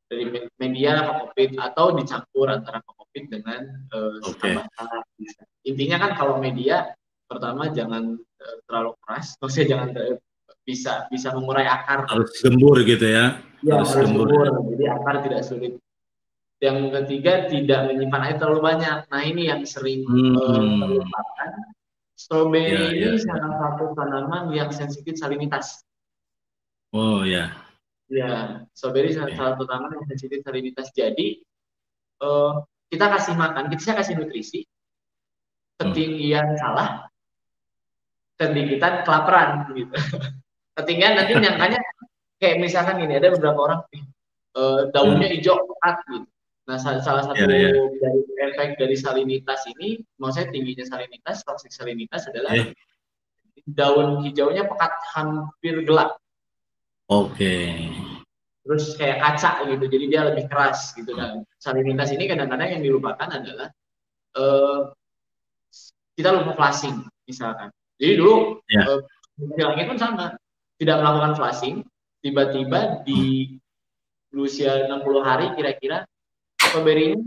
dari 0.08 0.24
media 0.56 0.92
covid 1.04 1.50
atau 1.60 1.86
dicampur 1.92 2.46
antara 2.48 2.80
covid 2.86 3.24
dengan 3.28 3.60
uh, 3.92 4.16
okay. 4.24 4.56
intinya 5.68 6.00
kan 6.00 6.10
kalau 6.16 6.40
media 6.40 6.96
pertama 7.28 7.68
jangan 7.70 8.16
uh, 8.16 8.56
terlalu 8.66 8.90
keras 9.04 9.36
maksudnya 9.38 9.68
jangan 9.76 9.88
uh, 9.94 10.16
bisa 10.64 10.92
bisa 11.12 11.28
mengurai 11.32 11.64
akar 11.64 12.04
harus 12.08 12.32
gembur 12.40 12.76
gitu 12.84 13.06
ya, 13.08 13.40
ya 13.64 13.80
harus, 13.80 13.92
harus 13.92 14.08
gembur. 14.08 14.28
gembur 14.28 14.72
jadi 14.72 14.84
akar 14.96 15.14
tidak 15.24 15.42
sulit 15.44 15.72
yang 16.58 16.90
ketiga 16.90 17.46
tidak 17.46 17.80
menyimpan 17.86 18.22
air 18.26 18.36
terlalu 18.40 18.60
banyak 18.64 18.98
nah 19.06 19.22
ini 19.22 19.48
yang 19.48 19.62
sering 19.62 20.02
hmm. 20.04 20.34
uh, 20.36 20.60
terlupakan 20.82 21.50
Stroberi 22.18 22.74
ya, 22.74 22.90
ini 22.90 23.14
ya, 23.14 23.22
salah 23.22 23.52
satu 23.56 23.94
tanaman 23.96 24.50
yang 24.50 24.74
sensitif 24.74 25.16
salinitas. 25.16 25.86
Oh 26.92 27.24
ya. 27.24 27.56
Ya, 28.10 28.66
stroberi 28.76 29.14
salah 29.16 29.32
ya. 29.32 29.38
satu 29.38 29.64
tanaman 29.64 30.02
yang 30.02 30.08
sensitif 30.12 30.44
salinitas. 30.44 30.92
Jadi 30.92 31.40
uh, 32.20 32.60
kita 32.92 33.08
kasih 33.16 33.32
makan, 33.32 33.72
kita 33.72 33.96
kasih 33.96 34.20
nutrisi, 34.20 34.60
ketinggian 35.80 36.52
hmm. 36.52 36.60
salah, 36.60 37.07
ketinggian 38.38 39.02
kelaparan 39.02 39.66
gitu. 39.74 39.94
ketinggian 40.78 41.18
nanti 41.18 41.34
nyangkanya 41.42 41.80
kayak 42.38 42.62
misalkan 42.62 43.02
ini 43.02 43.18
ada 43.18 43.34
beberapa 43.34 43.58
orang 43.66 43.80
uh, 44.54 44.80
daunnya 44.94 45.28
hmm. 45.28 45.36
hijau 45.38 45.58
pekat 45.66 45.96
gitu. 46.14 46.28
Nah, 46.68 46.76
salah 46.76 47.00
satu 47.00 47.48
yeah, 47.48 47.72
yeah. 47.72 47.88
dari 47.96 48.20
efek 48.44 48.76
dari 48.76 48.92
salinitas 48.92 49.64
ini, 49.72 50.04
mau 50.20 50.28
saya 50.28 50.52
tingginya 50.52 50.84
salinitas, 50.84 51.40
toksik 51.40 51.72
salinitas 51.72 52.28
adalah 52.28 52.52
yeah. 52.52 52.76
daun 53.64 54.20
hijaunya 54.20 54.68
pekat 54.68 54.92
hampir 55.16 55.80
gelap. 55.88 56.20
Oke. 57.08 57.32
Okay. 57.32 57.72
Terus 58.68 58.84
kayak 59.00 59.16
kaca 59.16 59.64
gitu, 59.64 59.84
jadi 59.88 60.04
dia 60.12 60.22
lebih 60.28 60.44
keras 60.44 60.92
gitu. 60.92 61.16
Dan 61.16 61.40
salinitas 61.56 62.12
ini 62.12 62.28
kadang-kadang 62.28 62.68
yang 62.68 62.84
dilupakan 62.84 63.28
adalah 63.32 63.72
uh, 64.36 64.92
kita 66.20 66.36
lupa 66.36 66.52
flashing 66.52 67.00
misalkan. 67.24 67.72
Jadi 67.98 68.12
dulu 68.14 68.62
yeah. 68.70 68.86
uh, 68.86 69.86
pun 69.90 69.98
sama, 69.98 70.38
tidak 70.78 70.96
melakukan 71.02 71.32
flashing, 71.34 71.76
tiba-tiba 72.22 73.02
di 73.02 73.54
usia 74.34 74.86
60 74.86 75.02
hari 75.24 75.50
kira-kira 75.58 76.06
strawberry 76.60 77.16
ini 77.16 77.22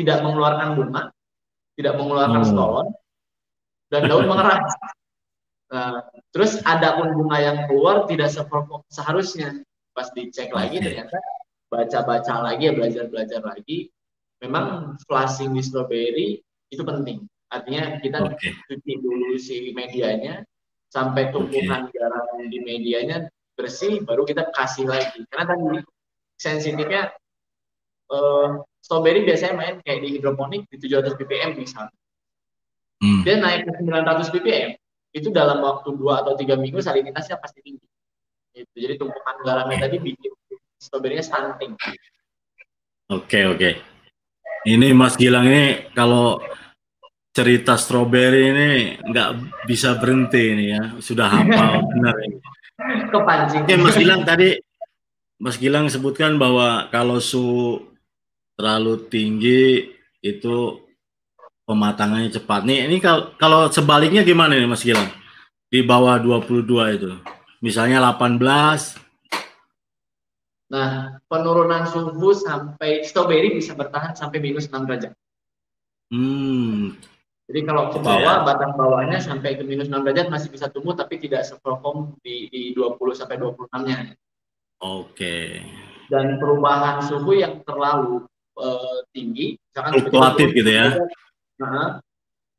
tidak 0.00 0.22
mengeluarkan 0.22 0.78
bunga, 0.78 1.02
tidak 1.74 1.94
mengeluarkan 1.98 2.42
hmm. 2.46 2.50
stolon, 2.50 2.88
dan 3.90 4.02
daun 4.08 4.26
mengeras. 4.32 4.70
Nah, 5.74 6.06
terus 6.30 6.62
ada 6.62 7.00
pun 7.00 7.10
bunga 7.18 7.38
yang 7.42 7.58
keluar 7.66 8.06
tidak 8.06 8.30
seharusnya. 8.92 9.60
Pas 9.94 10.10
dicek 10.10 10.50
lagi 10.50 10.82
ternyata 10.82 11.14
baca-baca 11.70 12.42
lagi 12.42 12.70
ya 12.70 12.72
belajar-belajar 12.74 13.42
lagi. 13.42 13.90
Memang 14.42 14.98
flashing 15.06 15.54
di 15.54 15.62
strawberry 15.62 16.42
itu 16.70 16.82
penting. 16.82 17.26
Artinya 17.54 18.02
kita 18.02 18.18
okay. 18.26 18.50
cuci 18.66 18.92
dulu 18.98 19.38
si 19.38 19.70
medianya 19.70 20.42
sampai 20.90 21.30
tumpukan 21.30 21.86
okay. 21.86 21.94
garam 21.94 22.26
di 22.50 22.58
medianya 22.66 23.30
bersih, 23.54 24.02
baru 24.02 24.26
kita 24.26 24.50
kasih 24.50 24.90
lagi. 24.90 25.22
Karena 25.30 25.54
tadi 25.54 25.78
sensitifnya 26.34 27.14
uh, 28.10 28.58
strawberry 28.82 29.22
biasanya 29.22 29.54
main 29.54 29.74
kayak 29.86 30.02
di 30.02 30.18
hidroponik 30.18 30.66
di 30.66 30.76
700 30.82 31.14
ppm 31.14 31.50
misalnya. 31.54 31.94
Hmm. 32.98 33.22
Dia 33.22 33.38
naik 33.38 33.70
ke 33.70 33.72
900 33.78 34.34
ppm, 34.34 34.70
itu 35.14 35.28
dalam 35.30 35.62
waktu 35.62 35.94
2 35.94 36.20
atau 36.26 36.32
3 36.34 36.58
minggu 36.58 36.82
salinitasnya 36.82 37.38
pasti 37.38 37.62
tinggi. 37.62 37.86
Gitu. 38.54 38.74
Jadi 38.74 38.94
tumpukan 38.98 39.34
garamnya 39.42 39.86
tadi 39.86 39.98
bikin 39.98 40.30
stroberinya 40.78 41.22
stunting. 41.22 41.74
Oke, 41.74 42.02
okay, 43.10 43.44
oke. 43.46 43.58
Okay. 43.58 43.72
Ini 44.64 44.96
Mas 44.96 45.18
Gilang 45.20 45.44
ini 45.44 45.92
kalau 45.92 46.40
cerita 47.34 47.74
stroberi 47.74 48.42
ini 48.54 48.70
nggak 49.02 49.30
bisa 49.66 49.98
berhenti 49.98 50.54
ini 50.54 50.64
ya, 50.70 50.82
sudah 51.02 51.26
hafal 51.26 51.82
benar 51.90 52.14
ini. 52.22 52.38
Kepancing. 53.10 53.66
Oke, 53.66 53.74
Mas 53.78 53.96
Gilang 53.98 54.22
tadi 54.22 54.54
Mas 55.42 55.58
Gilang 55.58 55.90
sebutkan 55.90 56.38
bahwa 56.38 56.86
kalau 56.94 57.18
su 57.18 57.82
terlalu 58.54 59.10
tinggi 59.10 59.90
itu 60.22 60.78
pematangannya 61.66 62.30
cepat. 62.30 62.62
Nih 62.62 62.86
ini 62.86 63.02
kalau 63.02 63.34
kalau 63.34 63.66
sebaliknya 63.66 64.22
gimana 64.22 64.54
nih 64.54 64.70
Mas 64.70 64.86
Gilang? 64.86 65.10
Di 65.66 65.82
bawah 65.82 66.22
22 66.22 66.62
itu. 66.94 67.10
Misalnya 67.58 67.98
18. 67.98 68.38
Nah, 70.70 71.18
penurunan 71.26 71.82
suhu 71.90 72.30
sampai 72.30 73.02
strawberry 73.02 73.58
bisa 73.58 73.74
bertahan 73.74 74.14
sampai 74.14 74.38
minus 74.38 74.70
6 74.70 74.86
derajat. 74.86 75.12
Hmm. 76.14 76.94
Jadi 77.44 77.60
kalau 77.68 77.92
ke 77.92 78.00
bawah, 78.00 78.40
ya. 78.40 78.46
batas 78.46 78.72
bawahnya 78.72 79.18
sampai 79.20 79.60
ke 79.60 79.62
minus 79.68 79.92
6 79.92 80.00
derajat 80.00 80.32
masih 80.32 80.48
bisa 80.48 80.72
tumbuh 80.72 80.96
tapi 80.96 81.20
tidak 81.20 81.44
seperform 81.44 82.16
di, 82.24 82.48
di 82.48 82.62
20 82.72 82.96
sampai 83.12 83.36
26-nya. 83.36 84.16
Oke. 84.80 85.60
Dan 86.08 86.40
perubahan 86.40 87.04
suhu 87.04 87.36
yang 87.36 87.60
terlalu 87.68 88.24
uh, 88.56 89.04
tinggi, 89.12 89.60
misalkan 89.60 89.92
fluktuatif 90.00 90.48
gitu 90.56 90.70
ya. 90.72 90.96
Nah, 91.60 92.00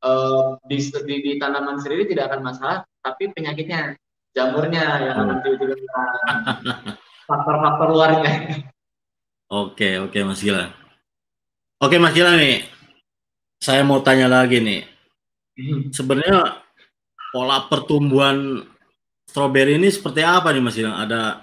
uh, 0.06 0.54
di, 0.70 0.78
di, 0.78 1.14
di 1.18 1.32
tanaman 1.42 1.82
sendiri 1.82 2.06
tidak 2.06 2.30
akan 2.30 2.46
masalah, 2.46 2.78
tapi 3.02 3.34
penyakitnya 3.34 3.98
jamurnya 4.38 4.84
yang 5.02 5.18
nanti 5.26 5.50
faktor-faktor 7.28 7.88
luarnya. 7.90 8.62
Oke, 9.50 9.98
oke 9.98 10.18
Mas 10.22 10.42
Gila. 10.42 10.70
Oke 11.82 11.98
Mas 11.98 12.14
Gila 12.14 12.38
nih, 12.38 12.66
saya 13.66 13.82
mau 13.82 13.98
tanya 13.98 14.30
lagi 14.30 14.62
nih. 14.62 14.86
Hmm. 15.58 15.90
Sebenarnya 15.90 16.62
pola 17.34 17.66
pertumbuhan 17.66 18.62
stroberi 19.26 19.74
ini 19.74 19.90
seperti 19.90 20.22
apa 20.22 20.54
nih 20.54 20.62
Mas 20.62 20.78
Gila? 20.78 21.02
Ada 21.02 21.42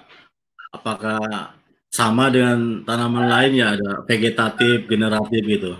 apakah 0.72 1.52
sama 1.92 2.32
dengan 2.32 2.80
tanaman 2.88 3.28
lain 3.28 3.60
ya? 3.60 3.76
Ada 3.76 4.08
vegetatif, 4.08 4.88
generatif 4.88 5.42
gitu? 5.44 5.76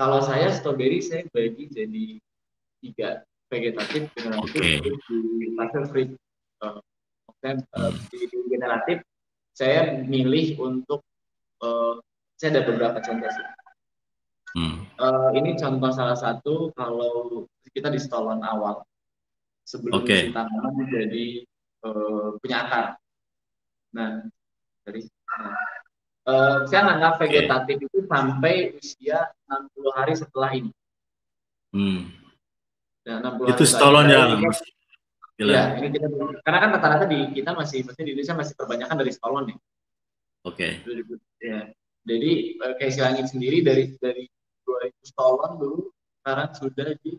Kalau 0.00 0.24
saya 0.24 0.48
stroberi 0.56 1.04
saya 1.04 1.28
bagi 1.36 1.68
jadi 1.68 2.06
tiga 2.80 3.28
vegetatif 3.52 4.08
generatif 4.16 4.56
okay. 4.56 4.78
di 4.80 5.46
fase 5.58 5.80
free 5.90 6.08
uh, 6.62 6.78
uh, 7.44 7.92
di 8.12 8.28
generatif 8.46 9.02
saya 9.56 9.98
milih 10.06 10.54
untuk 10.62 11.02
uh, 11.64 11.98
saya 12.38 12.54
ada 12.54 12.62
beberapa 12.70 13.02
contoh 13.02 13.26
sih 13.26 13.57
hmm. 14.58 14.74
uh, 14.98 15.30
ini 15.38 15.54
contoh 15.54 15.90
salah 15.94 16.18
satu 16.18 16.74
kalau 16.74 17.46
kita 17.70 17.94
di 17.94 18.02
stolon 18.02 18.42
awal 18.42 18.82
sebelum 19.62 20.02
okay. 20.02 20.34
kita 20.34 20.42
menjadi 20.50 21.46
uh, 21.86 22.34
punya 22.42 22.66
akar 22.66 22.86
nah 23.94 24.26
dari 24.82 25.06
nah, 25.06 25.54
uh, 26.26 26.56
saya 26.66 26.82
menganggap 26.90 27.22
vegetatif 27.22 27.76
okay. 27.78 27.86
itu 27.86 27.98
sampai 28.10 28.54
usia 28.74 29.30
60 29.46 29.96
hari 29.96 30.12
setelah 30.18 30.50
ini 30.50 30.72
hmm 31.70 32.18
Ya, 33.08 33.24
itu 33.56 33.64
stolon 33.64 34.12
ya, 34.12 34.36
Mas. 34.36 34.60
Ya, 35.40 35.80
ini 35.80 35.88
kita 35.96 36.12
karena 36.44 36.58
kan 36.60 36.70
rata-rata 36.76 37.06
di 37.08 37.32
kita 37.32 37.56
masih 37.56 37.86
masih 37.88 38.02
di 38.04 38.10
Indonesia 38.12 38.36
masih 38.36 38.54
kebanyakan 38.58 38.96
dari 39.00 39.12
stolon 39.16 39.44
ya. 39.48 39.56
Oke. 40.44 40.84
Okay. 40.84 41.00
Ya. 41.40 41.72
Jadi 42.04 42.32
eh, 42.60 42.74
kayak 42.76 42.92
silangit 42.92 43.26
sendiri 43.32 43.64
dari 43.64 43.96
dari 43.96 44.28
2000 44.90 45.10
stolon 45.10 45.52
dulu 45.60 45.80
sekarang 46.20 46.50
sudah 46.56 46.88
di 47.04 47.12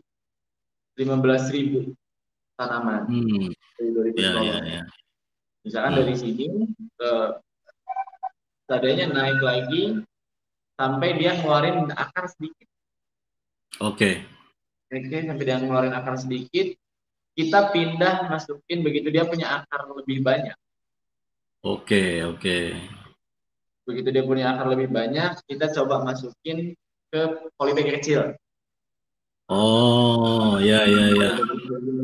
15.000 0.98 1.94
tanaman. 2.58 3.02
Hmm. 3.08 3.48
Dari 3.78 3.90
2000 3.94 4.18
ya, 4.18 4.30
stolon. 4.30 4.44
Ya, 4.46 4.58
ya. 4.64 4.82
Misalkan 5.62 5.92
hmm. 5.92 6.00
dari 6.02 6.14
sini 6.18 6.46
ke 6.98 7.10
tadinya 8.70 9.06
naik 9.10 9.40
lagi 9.42 9.82
sampai 10.78 11.08
dia 11.18 11.38
ngeluarin 11.38 11.90
akar 11.94 12.30
sedikit. 12.30 12.68
Oke. 13.80 13.94
Okay 13.94 14.14
Oke, 14.90 15.22
sampai 15.22 15.46
dia 15.46 15.54
ngeluarin 15.62 15.94
akar 15.94 16.18
sedikit, 16.18 16.74
kita 17.38 17.70
pindah 17.70 18.26
masukin 18.26 18.82
begitu 18.82 19.14
dia 19.14 19.22
punya 19.22 19.62
akar 19.62 19.86
lebih 19.94 20.18
banyak. 20.18 20.58
Oke, 21.62 22.26
oke. 22.26 22.74
Begitu 23.86 24.08
dia 24.10 24.26
punya 24.26 24.50
akar 24.50 24.66
lebih 24.74 24.90
banyak, 24.90 25.38
kita 25.46 25.70
coba 25.78 26.02
masukin 26.02 26.74
ke 27.10 27.50
polybag 27.58 27.98
kecil. 27.98 28.38
Oh, 29.50 30.62
ya, 30.62 30.86
ya, 30.86 31.04
ya. 31.10 31.30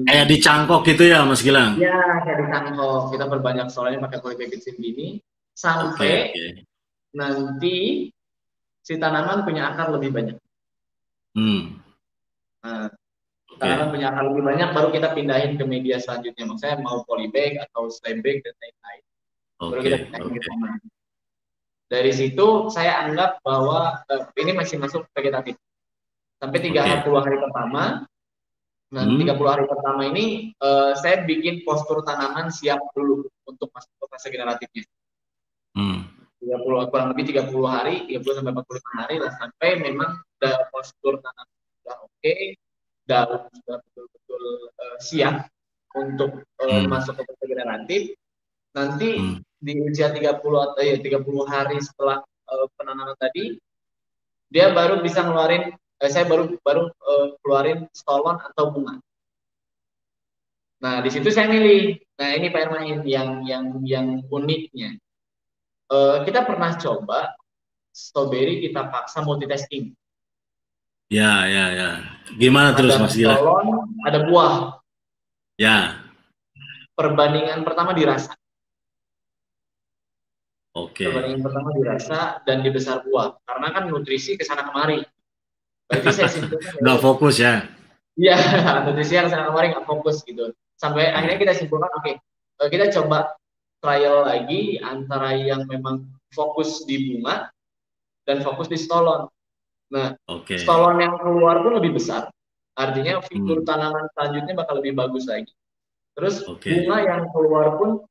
Kayak 0.02 0.26
di 0.26 0.36
cangkok 0.42 0.82
gitu 0.82 1.06
ya, 1.06 1.22
Mas 1.22 1.46
Gilang? 1.46 1.78
Ya, 1.78 1.94
kayak 2.26 2.42
di 2.42 2.46
cangkok. 2.50 3.14
Kita 3.14 3.30
perbanyak 3.30 3.70
soalnya 3.70 4.02
pakai 4.02 4.18
polybag 4.18 4.50
kecil 4.50 4.74
gini, 4.74 5.22
sampai 5.54 5.94
okay, 5.94 6.34
okay. 6.34 6.50
nanti 7.14 8.10
si 8.82 8.94
tanaman 8.98 9.46
punya 9.46 9.70
akar 9.70 9.94
lebih 9.94 10.10
banyak. 10.10 10.36
Hmm. 11.38 11.78
Nah, 12.66 12.90
okay. 13.46 13.94
punya 13.94 14.10
akar 14.10 14.26
lebih 14.26 14.42
banyak 14.42 14.68
baru 14.74 14.90
kita 14.90 15.14
pindahin 15.14 15.54
ke 15.54 15.62
media 15.62 16.02
selanjutnya. 16.02 16.50
Maksudnya 16.50 16.82
mau 16.82 17.06
polybag 17.06 17.62
atau 17.62 17.86
bag 18.02 18.42
dan 18.42 18.54
lain-lain. 18.58 19.02
Okay. 19.62 20.02
Pindahin 20.02 20.34
okay. 20.34 20.94
Dari 21.86 22.10
situ 22.10 22.66
saya 22.66 23.06
anggap 23.06 23.38
bahwa 23.46 24.02
uh, 24.10 24.22
ini 24.34 24.50
masih 24.58 24.82
masuk 24.82 25.06
vegetatif. 25.14 25.54
Sampai 26.42 26.58
30 26.58 26.74
okay. 26.74 27.00
hari 27.06 27.38
pertama, 27.38 28.04
nah 28.90 29.02
hmm. 29.06 29.22
30 29.22 29.54
hari 29.54 29.64
pertama 29.70 30.02
ini 30.10 30.52
uh, 30.60 30.92
saya 30.98 31.22
bikin 31.22 31.62
postur 31.62 32.02
tanaman 32.02 32.50
siap 32.50 32.82
dulu 32.92 33.30
untuk 33.46 33.70
masuk 33.70 33.90
ke 34.02 34.04
fase 34.10 34.28
generatifnya. 34.34 34.84
Hmm. 35.78 36.10
30 36.42 36.90
kurang 36.90 37.08
lebih 37.14 37.24
30 37.32 37.54
hari, 37.70 37.94
30 38.10 38.36
sampai 38.42 38.52
45 38.52 39.00
hari 39.00 39.14
lah 39.22 39.32
sampai 39.38 39.70
memang 39.78 40.10
udah 40.36 40.56
postur 40.74 41.22
tanaman 41.22 41.56
sudah 41.86 41.96
oke, 42.02 42.12
okay, 42.18 42.58
daun 43.06 43.40
sudah 43.62 43.78
betul-betul 43.78 44.44
uh, 44.74 44.96
siap 44.98 45.46
untuk 45.94 46.42
uh, 46.60 46.66
hmm. 46.66 46.90
masuk 46.90 47.14
ke 47.14 47.22
fase 47.22 47.44
generatif. 47.46 48.02
Nanti 48.76 49.08
hmm. 49.16 49.40
di 49.56 49.72
usia 49.88 50.12
30 50.12 50.36
atau 50.44 50.82
ya 50.84 51.00
30 51.00 51.24
hari 51.48 51.80
setelah 51.80 52.20
uh, 52.20 52.66
penanaman 52.76 53.16
tadi, 53.16 53.56
dia 54.52 54.68
baru 54.76 55.00
bisa 55.00 55.24
ngeluarin, 55.24 55.72
eh, 55.72 56.10
saya 56.12 56.28
baru 56.28 56.52
baru 56.60 56.92
uh, 56.92 57.26
keluarin 57.40 57.88
stolon 57.96 58.36
atau 58.36 58.68
bunga. 58.68 59.00
Nah, 60.76 61.00
di 61.00 61.08
situ 61.08 61.32
saya 61.32 61.48
milih. 61.48 61.96
Nah, 62.20 62.30
ini 62.36 62.52
Pak 62.52 62.60
Ermain 62.68 63.00
yang 63.08 63.40
yang 63.48 63.80
yang 63.80 64.06
uniknya. 64.28 65.00
Uh, 65.88 66.20
kita 66.28 66.44
pernah 66.44 66.76
coba 66.76 67.32
strawberry 67.96 68.60
kita 68.60 68.92
paksa 68.92 69.24
multitasking. 69.24 69.96
Ya, 71.08 71.48
ya, 71.48 71.64
ya. 71.72 71.90
Gimana 72.36 72.74
ada 72.74 72.82
terus 72.82 72.98
Mas 72.98 73.14
Gila? 73.16 73.40
Ada 74.04 74.26
buah. 74.26 74.82
Ya. 75.56 76.02
Perbandingan 76.98 77.62
pertama 77.62 77.96
dirasa. 77.96 78.36
Oke. 80.76 81.08
Okay. 81.08 81.08
Perbandingan 81.08 81.40
pertama 81.40 81.68
dirasa 81.72 82.20
dan 82.44 82.60
di 82.60 82.68
besar 82.68 83.00
buah. 83.08 83.40
Karena 83.48 83.72
kan 83.72 83.88
nutrisi 83.88 84.36
ke 84.36 84.44
sana 84.44 84.68
kemari. 84.68 85.00
Berarti 85.88 86.08
saya 86.12 86.28
simpulkan. 86.28 86.76
Nggak 86.84 87.00
fokus 87.00 87.34
ya? 87.40 87.64
Iya, 88.20 88.36
nutrisi 88.84 89.16
yang 89.16 89.32
sana 89.32 89.48
kemari 89.48 89.72
nggak 89.72 89.88
fokus 89.88 90.20
gitu. 90.24 90.52
Sampai 90.76 91.08
akhirnya 91.12 91.40
kita 91.40 91.52
simpulkan, 91.56 91.88
oke, 91.92 92.04
okay, 92.04 92.14
eh, 92.64 92.68
kita 92.68 92.92
coba 92.92 93.32
trial 93.80 94.24
lagi 94.28 94.80
antara 94.80 95.36
yang 95.36 95.68
memang 95.68 96.04
fokus 96.32 96.84
di 96.84 97.12
bunga 97.12 97.48
dan 98.24 98.40
fokus 98.40 98.68
di 98.72 98.76
stolon. 98.80 99.28
Nah, 99.92 100.16
okay. 100.28 100.60
stolon 100.60 101.00
yang 101.00 101.16
keluar 101.20 101.60
pun 101.60 101.76
lebih 101.76 101.96
besar. 101.96 102.28
Artinya 102.76 103.24
fitur 103.24 103.64
hmm. 103.64 103.68
tanaman 103.68 104.04
selanjutnya 104.12 104.52
bakal 104.52 104.80
lebih 104.80 104.96
bagus 104.96 105.24
lagi. 105.28 105.52
Terus 106.16 106.44
okay. 106.44 106.84
bunga 106.84 106.96
yang 107.04 107.22
keluar 107.32 107.76
pun 107.80 108.04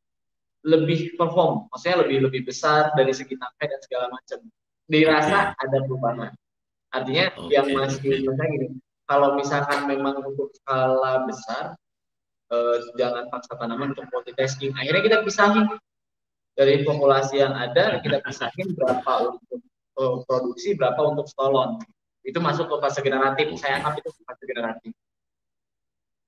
lebih 0.65 1.13
perform, 1.13 1.69
maksudnya 1.69 2.01
lebih 2.01 2.25
lebih 2.25 2.41
besar 2.49 2.89
dari 2.97 3.13
segi 3.13 3.38
tangkai 3.38 3.69
dan 3.69 3.80
segala 3.86 4.06
macam. 4.10 4.39
Dirasa 4.89 5.54
okay. 5.54 5.62
ada 5.65 5.78
perubahan. 5.86 6.34
Artinya 6.89 7.25
okay. 7.38 7.54
yang 7.54 7.67
masih 7.69 8.01
okay. 8.01 8.21
misalnya 8.25 8.47
gini, 8.49 8.67
kalau 9.06 9.30
misalkan 9.38 9.80
memang 9.86 10.25
untuk 10.25 10.49
skala 10.58 11.30
besar, 11.30 11.78
eh, 12.49 12.78
jangan 12.97 13.30
paksa 13.30 13.54
tanaman 13.62 13.93
untuk 13.93 14.10
multitasking. 14.10 14.73
Akhirnya 14.73 15.01
kita 15.06 15.17
pisahin 15.21 15.69
dari 16.58 16.82
populasi 16.82 17.45
yang 17.45 17.54
ada, 17.54 18.01
kita 18.01 18.23
pisahin 18.25 18.73
berapa 18.73 19.36
untuk 19.36 19.60
uh, 19.99 20.23
produksi, 20.23 20.73
berapa 20.73 20.97
untuk 21.04 21.28
stolon. 21.28 21.84
Itu 22.23 22.41
masuk 22.41 22.71
ke 22.71 22.75
fase 22.82 22.99
generatif. 23.04 23.54
Okay. 23.54 23.60
Saya 23.60 23.84
anggap 23.84 23.99
itu 24.01 24.10
fase 24.23 24.43
generatif. 24.47 24.91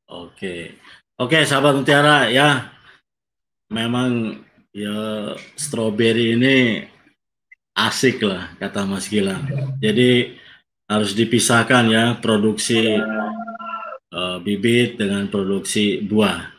Oke. 0.08 0.78
Oke, 1.18 1.42
sahabat 1.48 1.74
Mutiara 1.74 2.30
ya. 2.30 2.77
Memang 3.68 4.42
ya 4.72 5.34
stroberi 5.60 6.38
ini 6.40 6.86
asik 7.78 8.26
lah 8.26 8.58
kata 8.58 8.90
Mas 8.90 9.06
Gilang. 9.08 9.46
Jadi 9.78 10.34
harus 10.88 11.12
dipisahkan 11.14 11.86
ya 11.92 12.06
produksi 12.18 12.98
uh, 14.12 14.38
bibit 14.42 14.98
dengan 14.98 15.30
produksi 15.30 16.02
buah. 16.02 16.50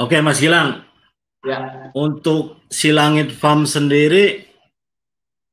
Oke 0.00 0.18
Mas 0.18 0.42
Gilang. 0.42 0.82
Ya. 1.40 1.88
Untuk 1.96 2.60
Silangit 2.68 3.32
Farm 3.32 3.64
sendiri 3.64 4.44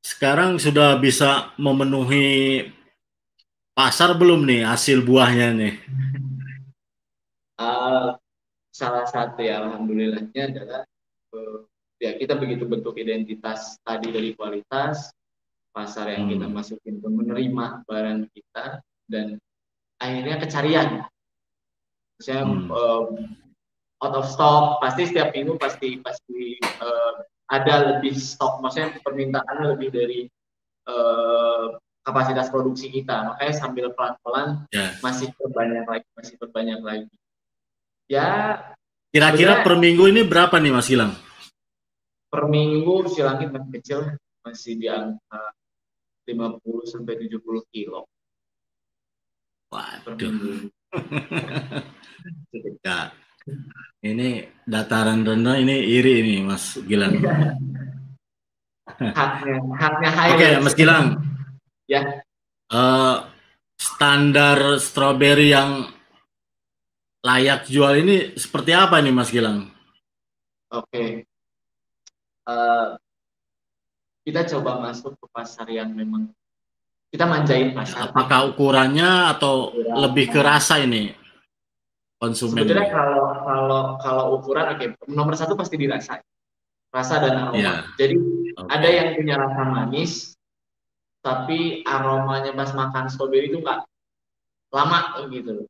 sekarang 0.04 0.60
sudah 0.60 1.00
bisa 1.00 1.56
memenuhi 1.56 2.64
pasar 3.72 4.18
belum 4.18 4.44
nih 4.44 4.68
hasil 4.68 5.06
buahnya 5.06 5.48
nih? 5.56 5.76
Uh, 7.62 8.17
salah 8.78 9.10
satu 9.10 9.42
ya 9.42 9.66
alhamdulillahnya 9.66 10.54
adalah 10.54 10.82
uh, 11.34 11.66
ya 11.98 12.14
kita 12.22 12.38
begitu 12.38 12.70
bentuk 12.70 12.94
identitas 13.02 13.82
tadi 13.82 14.14
dari 14.14 14.38
kualitas 14.38 15.10
pasar 15.74 16.14
yang 16.14 16.30
hmm. 16.30 16.34
kita 16.38 16.48
masukin 16.50 16.96
pun 17.02 17.18
menerima 17.18 17.86
barang 17.90 18.30
kita 18.34 18.86
dan 19.10 19.42
akhirnya 19.98 20.38
kecarian. 20.38 20.90
Saya 22.22 22.46
hmm. 22.46 22.70
uh, 22.70 23.06
out 24.06 24.14
of 24.14 24.30
stock 24.30 24.78
pasti 24.82 25.10
setiap 25.10 25.34
minggu 25.34 25.58
pasti 25.58 25.98
pasti 26.02 26.62
uh, 26.82 27.26
ada 27.50 27.98
lebih 27.98 28.14
stok, 28.14 28.60
maksudnya 28.62 28.98
permintaannya 29.02 29.66
lebih 29.78 29.90
dari 29.90 30.22
uh, 30.90 31.78
kapasitas 32.06 32.50
produksi 32.54 32.90
kita. 32.94 33.34
Makanya 33.34 33.54
sambil 33.56 33.94
pelan-pelan 33.94 34.66
yeah. 34.74 34.92
masih 35.02 35.32
berbanyak 35.40 35.86
lagi, 35.86 36.08
masih 36.18 36.36
berbanyak 36.42 36.82
lagi. 36.84 37.16
Ya. 38.08 38.56
Kira-kira 39.12 39.64
per 39.64 39.76
minggu 39.76 40.08
ini 40.08 40.24
berapa 40.24 40.56
nih 40.60 40.72
Mas 40.72 40.88
Gilang? 40.88 41.12
Per 42.28 42.44
minggu 42.48 43.08
si 43.12 43.20
langit 43.24 43.52
masih 43.52 43.72
kecil 43.80 44.00
masih 44.44 44.74
di 44.80 44.88
angka 44.88 45.44
50 46.28 46.92
sampai 46.92 47.14
70 47.20 47.44
kilo. 47.72 48.08
Waduh. 49.72 50.72
ya. 52.88 53.12
Ini 54.04 54.28
dataran 54.68 55.24
rendah 55.24 55.56
ini 55.60 55.76
iri 55.88 56.24
ini 56.24 56.36
Mas 56.44 56.80
Gilang. 56.84 57.16
haknya, 58.98 59.56
haknya 59.76 60.10
high. 60.12 60.32
Oke, 60.36 60.40
okay, 60.40 60.52
Mas 60.64 60.76
Gilang. 60.76 61.06
Ya. 61.88 62.24
Uh, 62.68 63.24
standar 63.80 64.80
stroberi 64.84 65.52
yang 65.52 65.97
layak 67.28 67.68
jual 67.68 67.92
ini 68.00 68.40
seperti 68.40 68.72
apa 68.72 69.04
nih 69.04 69.12
Mas 69.12 69.28
Gilang? 69.28 69.68
Oke. 70.72 70.88
Okay. 70.88 71.10
Uh, 72.48 72.96
kita 74.24 74.48
coba 74.56 74.80
masuk 74.80 75.20
ke 75.20 75.28
pasar 75.36 75.68
yang 75.68 75.92
memang 75.92 76.32
kita 77.12 77.28
manjain 77.28 77.76
pasar. 77.76 78.12
Apakah 78.12 78.52
ukurannya 78.52 79.36
atau 79.36 79.72
Ukuran. 79.72 79.96
lebih 80.08 80.26
ke 80.32 80.40
rasa 80.40 80.80
ini 80.80 81.12
konsumen? 82.20 82.64
Sebetulnya 82.64 82.88
kalau 82.92 83.28
kalau 83.44 83.82
kalau 84.00 84.24
ukuran 84.40 84.76
oke 84.76 84.80
okay, 84.80 84.88
nomor 85.12 85.36
satu 85.36 85.56
pasti 85.56 85.80
dirasa, 85.80 86.20
rasa 86.92 87.16
dan 87.24 87.36
aroma. 87.52 87.60
Yeah. 87.60 87.88
Jadi 87.96 88.16
okay. 88.56 88.68
ada 88.72 88.88
yang 88.92 89.10
punya 89.16 89.36
rasa 89.40 89.62
manis, 89.64 90.36
tapi 91.24 91.84
aromanya 91.88 92.52
pas 92.56 92.72
makan 92.76 93.08
stroberi 93.12 93.52
itu 93.52 93.64
nggak 93.64 93.88
lama 94.72 95.00
gitu. 95.32 95.68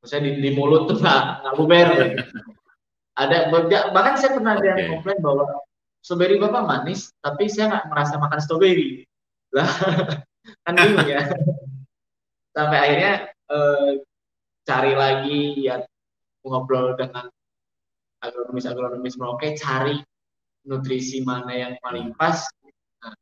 Maksudnya 0.00 0.22
di, 0.24 0.32
di 0.40 0.50
mulut 0.56 0.88
tuh 0.88 0.96
nggak 0.96 1.22
nggak 1.44 1.54
buber. 1.60 1.88
ada 3.20 3.36
bahkan 3.92 4.16
saya 4.16 4.32
pernah 4.32 4.56
okay. 4.56 4.72
ada 4.72 4.80
yang 4.80 4.90
komplain 4.96 5.18
bahwa 5.20 5.44
strawberry 6.00 6.40
bapak 6.40 6.64
manis, 6.64 7.12
tapi 7.20 7.52
saya 7.52 7.68
nggak 7.68 7.86
merasa 7.92 8.16
makan 8.16 8.40
strawberry. 8.40 9.04
Lah, 9.52 9.68
kan 10.64 10.74
bingung 10.74 11.08
ya. 11.08 11.28
Sampai 12.56 12.78
akhirnya 12.80 13.12
eh, 13.28 13.90
cari 14.64 14.92
lagi 14.96 15.68
ya 15.68 15.84
ngobrol 16.44 16.96
dengan 16.96 17.28
agronomis 18.24 18.64
agronomis 18.64 19.16
Merauke, 19.20 19.52
cari 19.60 20.00
nutrisi 20.64 21.20
mana 21.20 21.52
yang 21.52 21.74
paling 21.84 22.16
pas. 22.16 22.40
Nah, 23.04 23.12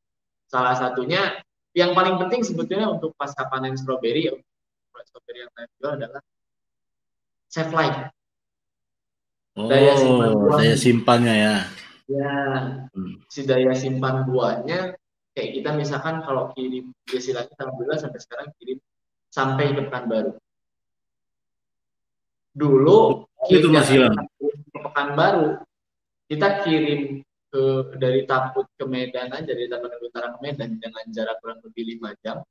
salah 0.47 0.75
satunya 0.79 1.43
yang 1.75 1.95
paling 1.95 2.19
penting 2.23 2.47
sebetulnya 2.47 2.87
untuk 2.91 3.15
pasca 3.19 3.47
panen 3.51 3.75
strawberry, 3.75 4.31
strawberry 5.07 5.39
yang 5.47 5.53
saya 5.55 5.67
jual 5.79 5.93
adalah 5.99 6.23
safe 7.49 7.73
life. 7.73 8.13
Oh, 9.59 9.67
daya 9.67 9.99
simpan 9.99 10.31
daya 10.55 10.77
simpannya 10.79 11.35
ya. 11.35 11.55
Ya, 12.09 12.37
hmm. 12.95 13.27
si 13.29 13.45
daya 13.45 13.75
simpan 13.75 14.25
buahnya 14.25 14.97
kayak 15.35 15.51
kita 15.61 15.71
misalkan 15.77 16.25
kalau 16.25 16.55
kirim 16.57 16.95
biasa 17.05 17.37
lagi 17.37 17.53
alhamdulillah 17.59 17.99
sampai 18.01 18.21
sekarang 18.23 18.49
kirim 18.57 18.79
sampai 19.29 19.75
ke 19.75 19.83
baru. 19.85 20.33
Dulu 22.55 22.99
oh, 23.27 23.49
itu 23.51 23.69
masih 23.69 24.09
ke 24.09 25.03
baru 25.19 25.59
kita 26.29 26.63
kirim 26.63 27.25
ke 27.49 27.63
dari 27.97 28.29
Taput 28.29 28.69
ke 28.77 28.85
Medan 28.85 29.33
aja 29.33 29.49
dari 29.49 29.65
Tapanuli 29.67 30.05
Utara 30.05 30.37
ke 30.37 30.39
Medan 30.45 30.77
dengan 30.77 31.05
jarak 31.09 31.41
kurang 31.41 31.65
lebih 31.65 31.97
lima 31.97 32.13
jam. 32.21 32.45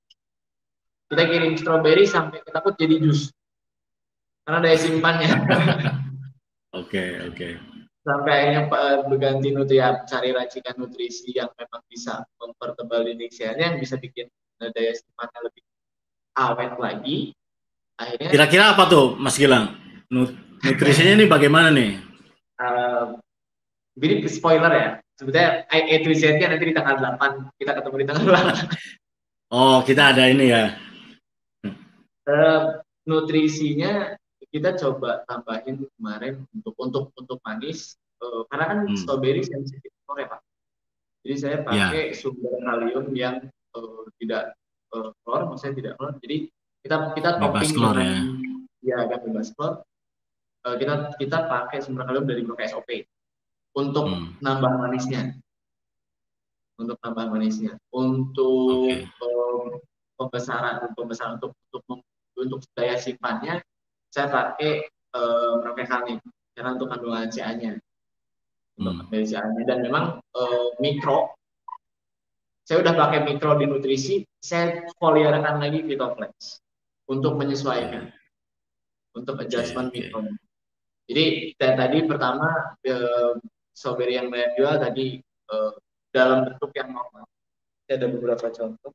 Kita 1.07 1.23
kirim 1.23 1.53
stroberi 1.55 2.03
sampai 2.09 2.41
ke 2.41 2.49
Taput 2.49 2.73
jadi 2.75 2.97
jus. 2.97 3.29
Karena 4.47 4.63
daya 4.63 4.79
simpannya. 4.79 5.31
Oke, 6.77 6.77
oke. 6.77 6.87
Okay, 6.87 7.09
okay 7.27 7.53
sampai 8.07 8.31
akhirnya 8.31 8.61
eh, 8.71 8.97
berganti 9.03 9.47
nutrisi 9.51 9.83
cari 10.07 10.29
racikan 10.31 10.75
nutrisi 10.79 11.35
yang 11.35 11.51
memang 11.59 11.83
bisa 11.91 12.23
mempertebal 12.39 13.03
dinding 13.03 13.27
selnya 13.27 13.75
yang 13.75 13.77
bisa 13.83 13.99
bikin 13.99 14.31
daya 14.55 14.95
simpannya 14.95 15.39
lebih 15.51 15.63
awet 16.39 16.73
lagi. 16.79 17.17
Akhirnya 17.99 18.29
kira-kira 18.31 18.63
apa 18.71 18.87
tuh 18.87 19.19
Mas 19.19 19.35
Gilang? 19.35 19.75
Nutrisinya 20.07 21.19
ini 21.19 21.25
bagaimana 21.27 21.67
nih? 21.75 21.99
Uh, 22.57 23.19
ini 23.99 24.23
spoiler 24.31 24.71
ya. 24.71 24.89
Sebetulnya 25.17 25.65
e 25.67 25.97
nya 26.37 26.47
nanti 26.53 26.65
di 26.69 26.75
tanggal 26.77 26.95
8 27.17 27.57
kita 27.57 27.71
ketemu 27.73 27.95
di 27.97 28.05
tanggal 28.05 28.25
8 28.37 29.49
oh 29.49 29.81
kita 29.81 30.13
ada 30.13 30.29
ini 30.29 30.45
ya. 30.53 30.77
Uh, 32.29 32.79
nutrisinya 33.09 34.13
kita 34.57 34.73
coba 34.73 35.21
tambahin 35.29 35.85
kemarin 36.01 36.41
untuk 36.49 36.73
untuk 36.81 37.03
untuk 37.13 37.37
manis 37.45 37.93
uh, 38.25 38.41
karena 38.49 38.65
kan 38.73 38.79
hmm. 38.89 38.97
strawberry 38.97 39.45
sensitif 39.45 39.93
ya 40.17 40.25
pak 40.25 40.41
jadi 41.21 41.35
saya 41.37 41.57
ya. 41.61 41.63
pakai 41.63 42.03
yeah. 42.09 42.17
sumber 42.17 42.57
kalium 42.57 43.05
yang 43.13 43.35
uh, 43.77 44.03
tidak 44.17 44.57
uh, 44.97 45.13
klor 45.21 45.45
maksudnya 45.45 45.75
tidak 45.77 45.93
klor 46.01 46.17
jadi 46.25 46.49
kita 46.81 46.95
kita 47.13 47.29
topping 47.37 47.73
klor, 47.77 47.95
ya, 48.81 49.05
ya 49.05 49.17
bebas 49.21 49.53
klor 49.53 49.85
uh, 50.65 50.75
kita 50.81 51.13
kita 51.21 51.37
pakai 51.45 51.77
sumber 51.85 52.09
kalium 52.09 52.25
dari 52.25 52.41
produk 52.41 52.65
SOP 52.65 52.89
untuk 53.77 54.09
hmm. 54.09 54.41
nambah 54.41 54.73
manisnya 54.81 55.37
untuk 56.81 56.97
nambah 57.05 57.25
manisnya 57.29 57.77
untuk 57.93 58.89
okay. 58.89 59.05
um, 59.21 59.77
pembesaran 60.17 60.81
pembesaran 60.97 61.37
untuk 61.37 61.53
untuk 61.69 62.01
untuk 62.37 62.59
daya 62.73 62.97
simpannya 62.97 63.61
saya 64.17 64.33
pakai 64.33 64.89
uh, 65.13 65.61
Merauke 65.61 65.85
karena 66.57 66.69
untuk 66.73 66.89
kandungan 66.89 67.29
CA-nya 67.29 67.77
hmm. 68.81 69.13
CA-nya 69.13 69.63
dan 69.69 69.85
memang 69.85 70.17
uh, 70.17 70.67
mikro. 70.81 71.37
Saya 72.65 72.81
udah 72.81 72.97
pakai 72.97 73.29
mikro 73.29 73.61
di 73.61 73.69
nutrisi 73.69 74.25
saya 74.41 74.81
foliarkan 74.97 75.61
lagi 75.61 75.85
Vitoflex 75.85 76.65
untuk 77.05 77.37
menyesuaikan 77.37 78.09
untuk 79.13 79.37
adjustment 79.37 79.93
okay, 79.93 80.09
mikro 80.09 80.25
jadi 81.07 81.55
tadi 81.55 82.03
pertama 82.03 82.75
uh, 82.75 83.33
strawberry 83.71 84.19
yang 84.19 84.27
saya 84.27 84.51
jual 84.59 84.75
tadi 84.75 85.23
uh, 85.47 85.71
dalam 86.11 86.51
bentuk 86.51 86.75
yang 86.75 86.91
normal. 86.91 87.23
Saya 87.87 88.03
ada 88.03 88.07
beberapa 88.11 88.51
contoh 88.51 88.91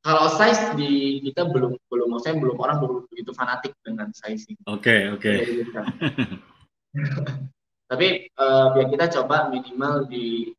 kalau 0.00 0.32
size 0.32 0.72
di 0.80 1.20
kita 1.28 1.44
belum 1.44 1.76
belum 1.92 2.08
maksudnya 2.08 2.40
belum 2.40 2.56
orang 2.56 2.76
belum 2.80 2.96
begitu 3.12 3.36
fanatik 3.36 3.76
dengan 3.84 4.08
sizing. 4.16 4.56
Oke 4.64 5.12
okay, 5.12 5.12
oke. 5.12 5.28
Okay. 5.28 5.36
Tapi 7.90 8.08
uh, 8.38 8.72
ya 8.80 8.84
kita 8.86 9.06
coba 9.20 9.50
minimal 9.50 10.06
di 10.08 10.54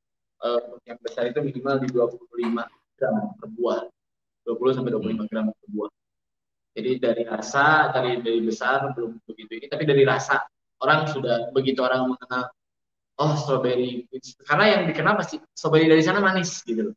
uh, 0.45 0.77
yang 0.85 0.99
besar 1.01 1.31
itu 1.31 1.39
minimal 1.41 1.79
di 1.81 1.87
25 1.89 2.21
gram 2.99 3.15
per 3.39 3.49
buah. 3.55 3.81
20 4.45 4.77
sampai 4.77 4.91
25 4.93 5.09
hmm. 5.09 5.29
gram 5.31 5.45
per 5.49 5.67
buah. 5.73 5.91
Jadi 6.71 6.91
dari 7.01 7.23
rasa 7.25 7.89
dari 7.95 8.21
dari 8.21 8.39
besar 8.45 8.93
belum 8.93 9.19
begitu 9.27 9.51
ini 9.57 9.65
tapi 9.67 9.83
dari 9.83 10.05
rasa 10.05 10.43
orang 10.79 11.09
sudah 11.09 11.49
begitu 11.51 11.83
orang 11.83 12.07
mengenal 12.07 12.47
oh 13.19 13.33
strawberry 13.35 14.07
karena 14.47 14.65
yang 14.79 14.81
dikenal 14.87 15.19
pasti 15.19 15.35
strawberry 15.51 15.89
dari 15.89 16.03
sana 16.05 16.21
manis 16.21 16.61
gitu 16.61 16.91
loh. 16.91 16.95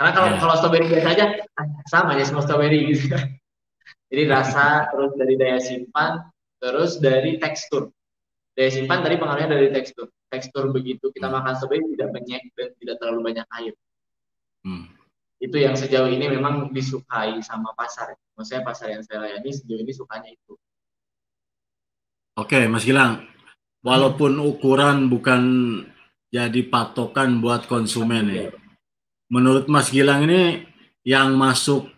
Karena 0.00 0.16
kalau 0.16 0.28
yeah. 0.32 0.40
kalau 0.40 0.54
strawberry 0.56 0.88
biasa 0.88 1.08
aja 1.12 1.24
ah, 1.60 1.66
sama 1.84 2.16
ya 2.16 2.24
semua 2.24 2.40
strawberry 2.40 2.88
gitu. 2.88 3.12
Jadi 4.10 4.22
rasa 4.32 4.88
terus 4.88 5.12
dari 5.12 5.34
daya 5.36 5.60
simpan 5.60 6.24
terus 6.56 6.96
dari 7.04 7.36
tekstur. 7.36 7.92
Daya 8.56 8.72
simpan 8.72 9.04
tadi 9.04 9.20
pengaruhnya 9.20 9.60
dari 9.60 9.68
tekstur. 9.68 10.08
Tekstur 10.32 10.72
begitu 10.72 11.12
kita 11.12 11.28
hmm. 11.28 11.36
makan 11.36 11.52
strawberry 11.52 11.84
tidak 11.92 12.16
banyak 12.16 12.40
dan 12.56 12.68
tidak 12.80 12.96
terlalu 12.96 13.20
banyak 13.28 13.46
air. 13.60 13.76
Hmm. 14.64 14.88
Itu 15.36 15.60
yang 15.60 15.76
sejauh 15.76 16.08
ini 16.08 16.32
memang 16.32 16.72
disukai 16.72 17.36
sama 17.44 17.76
pasar. 17.76 18.16
Maksudnya 18.40 18.64
pasar 18.64 18.96
yang 18.96 19.04
saya 19.04 19.20
layani 19.20 19.52
sejauh 19.52 19.84
ini 19.84 19.92
sukanya 19.92 20.32
itu. 20.32 20.56
Oke, 22.40 22.64
Mas 22.72 22.88
Gilang. 22.88 23.20
Walaupun 23.84 24.40
ukuran 24.40 25.12
bukan 25.12 25.42
jadi 26.32 26.60
patokan 26.72 27.44
buat 27.44 27.68
konsumen 27.68 28.24
ya 28.32 28.48
menurut 29.30 29.70
Mas 29.70 29.88
Gilang 29.94 30.26
ini 30.26 30.66
yang 31.06 31.38
masuk 31.38 31.88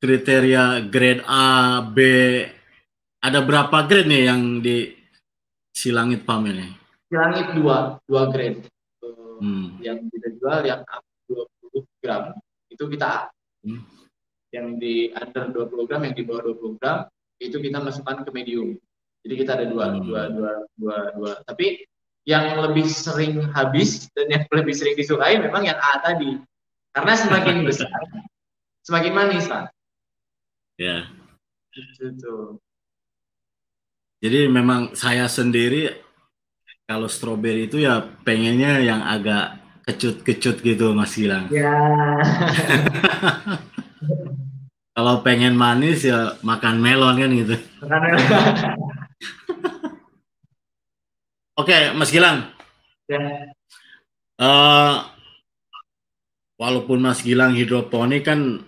kriteria 0.00 0.88
grade 0.88 1.22
A, 1.28 1.84
B, 1.84 2.00
ada 3.20 3.44
berapa 3.44 3.84
grade 3.84 4.08
nih 4.08 4.22
yang 4.32 4.64
di 4.64 4.96
Silangit 5.70 6.24
PAM 6.24 6.48
ini? 6.48 6.66
Silangit 7.12 7.52
dua, 7.52 8.00
dua 8.08 8.32
grade. 8.32 8.64
Hmm. 9.40 9.76
Yang 9.80 10.08
kita 10.12 10.28
jual 10.40 10.60
yang 10.64 10.80
up 10.88 11.04
20 11.28 11.84
gram 12.00 12.24
itu 12.72 12.84
kita 12.88 13.06
A. 13.06 13.20
Hmm. 13.60 13.84
Yang 14.50 14.66
di 14.82 14.94
under 15.14 15.44
20 15.68 15.88
gram, 15.88 16.02
yang 16.02 16.16
di 16.16 16.24
bawah 16.26 16.42
20 16.48 16.80
gram 16.80 16.98
itu 17.40 17.56
kita 17.60 17.78
masukkan 17.80 18.24
ke 18.24 18.30
medium. 18.32 18.76
Jadi 19.20 19.34
kita 19.36 19.52
ada 19.56 19.68
dua, 19.68 19.92
hmm. 19.92 20.00
dua, 20.04 20.20
dua, 20.32 20.52
dua, 20.80 20.96
dua. 21.16 21.32
Tapi 21.44 21.84
yang 22.28 22.60
lebih 22.60 22.88
sering 22.88 23.40
habis 23.52 24.08
dan 24.12 24.28
yang 24.28 24.44
lebih 24.60 24.74
sering 24.76 24.96
disukai 24.96 25.40
memang 25.40 25.68
yang 25.68 25.76
A 25.76 26.00
tadi 26.04 26.40
karena 26.90 27.12
semakin 27.14 27.56
besar, 27.66 27.90
semakin 28.82 29.12
manis, 29.14 29.46
Pak. 29.46 29.70
Ya. 30.80 31.06
Gitu. 31.74 32.58
Jadi 34.20 34.40
memang 34.52 34.92
saya 34.92 35.24
sendiri 35.30 35.88
kalau 36.84 37.06
stroberi 37.06 37.70
itu 37.70 37.80
ya 37.80 38.02
pengennya 38.26 38.82
yang 38.82 39.00
agak 39.00 39.60
kecut-kecut 39.86 40.60
gitu 40.60 40.92
Mas 40.92 41.14
Gilang. 41.16 41.48
Ya. 41.48 41.72
kalau 44.96 45.24
pengen 45.24 45.56
manis 45.56 46.04
ya 46.04 46.36
makan 46.44 46.82
melon 46.82 47.16
kan 47.16 47.30
gitu. 47.32 47.56
Makan 47.80 48.00
melon. 48.02 48.54
Oke, 51.60 51.92
Mas 51.96 52.10
Gilang. 52.12 52.50
Ya. 53.08 53.52
Uh, 54.40 55.04
walaupun 56.60 57.00
Mas 57.00 57.24
Gilang 57.24 57.56
hidroponik 57.56 58.28
kan 58.28 58.60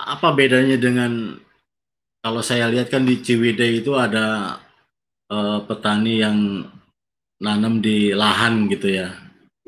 apa 0.00 0.32
bedanya 0.32 0.80
dengan 0.80 1.36
kalau 2.24 2.40
saya 2.40 2.72
lihat 2.72 2.88
kan 2.88 3.04
di 3.04 3.20
Ciwidey 3.20 3.84
itu 3.84 3.92
ada 3.92 4.56
uh, 5.28 5.60
petani 5.68 6.24
yang 6.24 6.64
nanam 7.40 7.84
di 7.84 8.16
lahan 8.16 8.68
gitu 8.72 8.88
ya. 8.88 9.12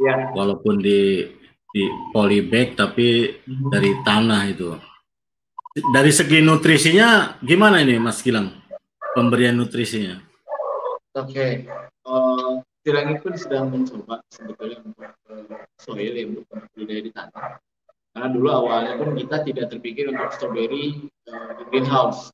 Ya. 0.01 0.33
Walaupun 0.33 0.81
di 0.81 1.29
di 1.73 1.85
polybag 2.13 2.77
tapi 2.77 3.41
hmm. 3.45 3.69
dari 3.69 3.93
tanah 4.05 4.43
itu. 4.49 4.73
Dari 5.73 6.13
segi 6.13 6.45
nutrisinya 6.45 7.41
gimana 7.41 7.81
ini 7.81 7.97
Mas 7.97 8.21
Gilang? 8.21 8.53
Pemberian 9.17 9.57
nutrisinya? 9.57 10.21
Oke. 11.17 11.33
Okay. 11.33 11.53
Uh, 12.05 12.61
Tilang 12.83 13.15
itu 13.15 13.31
sedang 13.39 13.71
mencoba 13.71 14.27
sebetulnya 14.27 14.83
untuk 14.83 15.15
uh, 15.31 15.63
soil 15.79 16.13
ya 16.19 16.25
untuk 16.27 16.47
budidaya 16.75 17.03
di 17.07 17.13
tanah 17.15 17.63
karena 18.13 18.29
dulu 18.29 18.49
awalnya 18.53 19.01
pun 19.01 19.17
kita 19.17 19.41
tidak 19.41 19.73
terpikir 19.73 20.13
untuk 20.13 20.29
strawberry 20.37 21.09
uh, 21.33 21.57
di 21.57 21.65
greenhouse. 21.73 22.29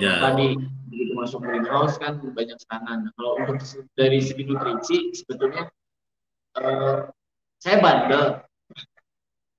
Yeah. 0.00 0.24
Tadi 0.24 0.56
begitu 0.88 1.12
masuk 1.12 1.44
greenhouse 1.44 2.00
kan 2.00 2.16
banyak 2.20 2.56
serangan. 2.64 3.04
Nah, 3.04 3.12
kalau 3.16 3.32
untuk 3.44 3.60
dari 3.92 4.24
segi 4.24 4.48
nutrisi 4.48 5.12
sebetulnya 5.12 5.68
uh, 6.56 7.12
saya 7.60 7.76
bandel, 7.80 8.40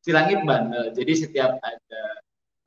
si 0.02 0.10
langit 0.10 0.42
bandel. 0.42 0.90
Jadi 0.98 1.14
setiap 1.14 1.62
ada 1.62 2.04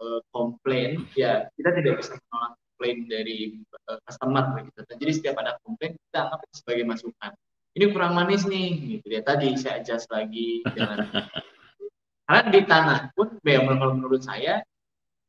uh, 0.03 0.21
komplain, 0.31 1.11
ya 1.19 1.51
kita 1.59 1.75
tidak 1.75 1.99
bisa 1.99 2.15
menolak 2.15 2.55
komplain 2.81 3.05
dari 3.05 3.61
uh, 3.93 4.01
customer 4.09 4.57
gitu. 4.65 4.81
Jadi 4.97 5.13
setiap 5.13 5.37
ada 5.45 5.61
komplain 5.61 5.93
kita 5.93 6.33
anggap 6.33 6.49
sebagai 6.57 6.85
masukan. 6.89 7.37
Ini 7.77 7.85
kurang 7.93 8.17
manis 8.17 8.49
nih, 8.49 8.97
gitu 8.97 9.07
ya. 9.13 9.21
Tadi 9.21 9.53
saya 9.61 9.85
adjust 9.85 10.09
lagi, 10.09 10.65
jangan 10.73 11.05
Karena 12.25 12.43
di 12.49 12.61
tanah 12.65 12.99
pun, 13.13 13.37
ya 13.45 13.61
kalau 13.61 14.01
menurut 14.01 14.25
saya, 14.25 14.65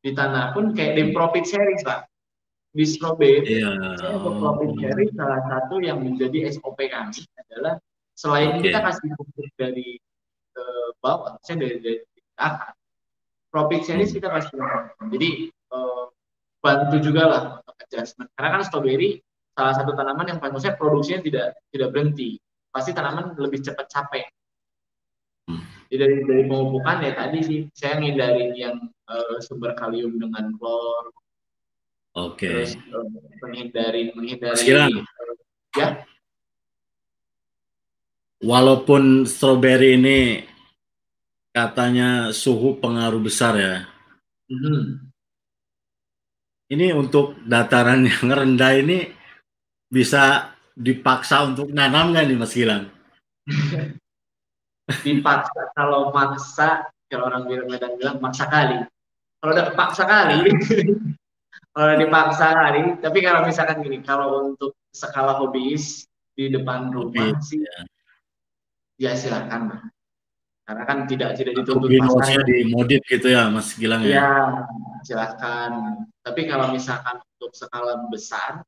di 0.00 0.16
tanah 0.16 0.56
pun 0.56 0.72
kayak 0.72 0.96
di 0.96 1.04
profit 1.12 1.44
sharing 1.44 1.76
pak. 1.84 2.08
Di 2.72 2.88
strawberry, 2.88 3.60
yeah. 3.60 4.00
saya 4.00 4.16
profit 4.16 4.72
sharing 4.80 5.12
salah 5.12 5.44
satu 5.44 5.76
yang 5.84 6.00
menjadi 6.00 6.48
SOP 6.56 6.88
kami 6.88 7.20
adalah 7.36 7.76
selain 8.16 8.56
okay. 8.56 8.72
kita 8.72 8.78
kasih 8.80 9.08
pupuk 9.12 9.50
dari 9.60 10.00
ke 10.56 10.64
bawah, 11.04 11.36
saya 11.44 11.60
dari, 11.60 11.76
dari 11.84 12.00
akar, 12.40 12.72
profit 13.52 13.82
sharing 13.84 14.08
kita 14.08 14.28
kasih 14.30 14.56
Jadi 15.12 15.30
uh, 15.74 16.06
bantu 16.62 16.96
juga 17.02 17.22
lah 17.26 17.42
untuk 17.58 17.74
adjustment. 17.82 18.30
Karena 18.38 18.48
kan 18.54 18.62
strawberry 18.62 19.18
salah 19.52 19.74
satu 19.74 19.92
tanaman 19.92 20.30
yang 20.30 20.38
paling 20.38 20.56
saya 20.62 20.78
produksinya 20.78 21.20
tidak 21.20 21.46
tidak 21.74 21.90
berhenti. 21.90 22.38
Pasti 22.72 22.94
tanaman 22.94 23.36
lebih 23.36 23.60
cepat 23.60 23.90
capek 23.90 24.24
jadi 25.92 26.08
dari 26.08 26.16
dari 26.24 26.42
pemupukan 26.48 27.04
ya 27.04 27.12
tadi 27.12 27.38
sih 27.44 27.60
saya 27.76 28.00
ngindarin 28.00 28.56
yang 28.56 28.80
uh, 29.12 29.36
sumber 29.44 29.76
kalium 29.76 30.16
dengan 30.16 30.56
klor. 30.56 31.12
Oke. 32.16 32.48
Okay. 32.48 32.48
Terus 32.64 32.72
uh, 32.96 33.04
menghindari 33.44 34.08
menghindari 34.16 34.72
uh, 34.72 34.88
ya. 35.76 35.88
Walaupun 38.40 39.28
stroberi 39.28 40.00
ini 40.00 40.48
katanya 41.52 42.32
suhu 42.32 42.80
pengaruh 42.80 43.20
besar 43.20 43.60
ya. 43.60 43.76
Hmm. 44.48 45.11
Ini 46.72 46.96
untuk 46.96 47.36
dataran 47.44 48.08
yang 48.08 48.32
rendah 48.40 48.72
ini 48.80 49.12
bisa 49.92 50.56
dipaksa 50.72 51.44
untuk 51.44 51.68
nanam 51.68 52.16
nggak 52.16 52.24
nih 52.24 52.36
Mas 52.40 52.56
Gilang? 52.56 52.88
dipaksa 55.06 55.72
kalau 55.78 56.10
maksa 56.10 56.90
kalau 57.06 57.30
orang 57.30 57.46
bilang 57.46 57.68
Medan 57.70 57.94
bilang 57.96 58.18
maksa 58.18 58.50
kali 58.50 58.82
kalau 59.38 59.52
udah 59.54 59.72
paksa 59.78 60.04
kali 60.04 60.50
kalau 61.72 61.84
udah 61.86 61.98
dipaksa 62.02 62.46
kali 62.50 62.82
tapi 62.98 63.18
kalau 63.22 63.40
misalkan 63.46 63.78
gini 63.80 64.02
kalau 64.02 64.52
untuk 64.52 64.74
skala 64.90 65.38
hobis 65.38 66.04
di 66.34 66.48
depan 66.50 66.90
rumah 66.90 67.30
Hobi, 67.32 67.44
sih 67.44 67.60
ya. 67.62 67.76
ya 68.98 69.12
silakan 69.14 69.91
karena 70.72 70.84
kan 70.88 70.98
tidak 71.04 71.36
tidak 71.36 71.52
dituntut 71.60 71.92
pasar 72.16 72.40
di 72.48 72.72
modif 72.72 73.04
gitu 73.04 73.28
ya 73.28 73.52
Mas 73.52 73.76
Gilang 73.76 74.08
ya, 74.08 74.16
ya 74.16 74.32
silakan 75.04 76.00
tapi 76.24 76.48
kalau 76.48 76.72
misalkan 76.72 77.20
untuk 77.20 77.52
skala 77.52 78.08
besar 78.08 78.64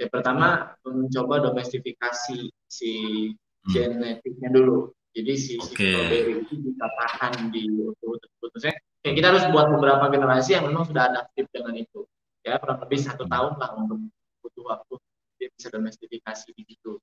ya 0.00 0.08
pertama 0.08 0.72
mencoba 0.88 1.52
domestifikasi 1.52 2.48
si 2.48 2.92
hmm. 3.28 3.72
genetiknya 3.76 4.48
dulu 4.48 4.88
jadi 5.12 5.32
si, 5.36 5.60
okay. 5.60 5.92
strawberry 5.92 6.32
itu 6.40 6.54
bisa 6.56 6.88
tahan 6.88 7.52
di. 7.52 7.68
Maksudnya, 7.68 8.76
kayak 9.04 9.14
kita 9.20 9.26
harus 9.28 9.44
buat 9.52 9.68
beberapa 9.68 10.08
generasi 10.08 10.56
yang 10.56 10.64
memang 10.72 10.88
sudah 10.88 11.12
adaptif 11.12 11.44
dengan 11.52 11.76
itu. 11.76 12.08
Ya, 12.42 12.56
kurang 12.56 12.80
lebih 12.80 12.98
satu 12.98 13.28
tahun 13.28 13.60
lah 13.60 13.76
untuk 13.76 14.08
butuh 14.40 14.64
waktu 14.72 14.94
dia 15.36 15.48
bisa 15.52 15.68
domestifikasi 15.68 16.48
di 16.56 16.62
situ. 16.64 16.96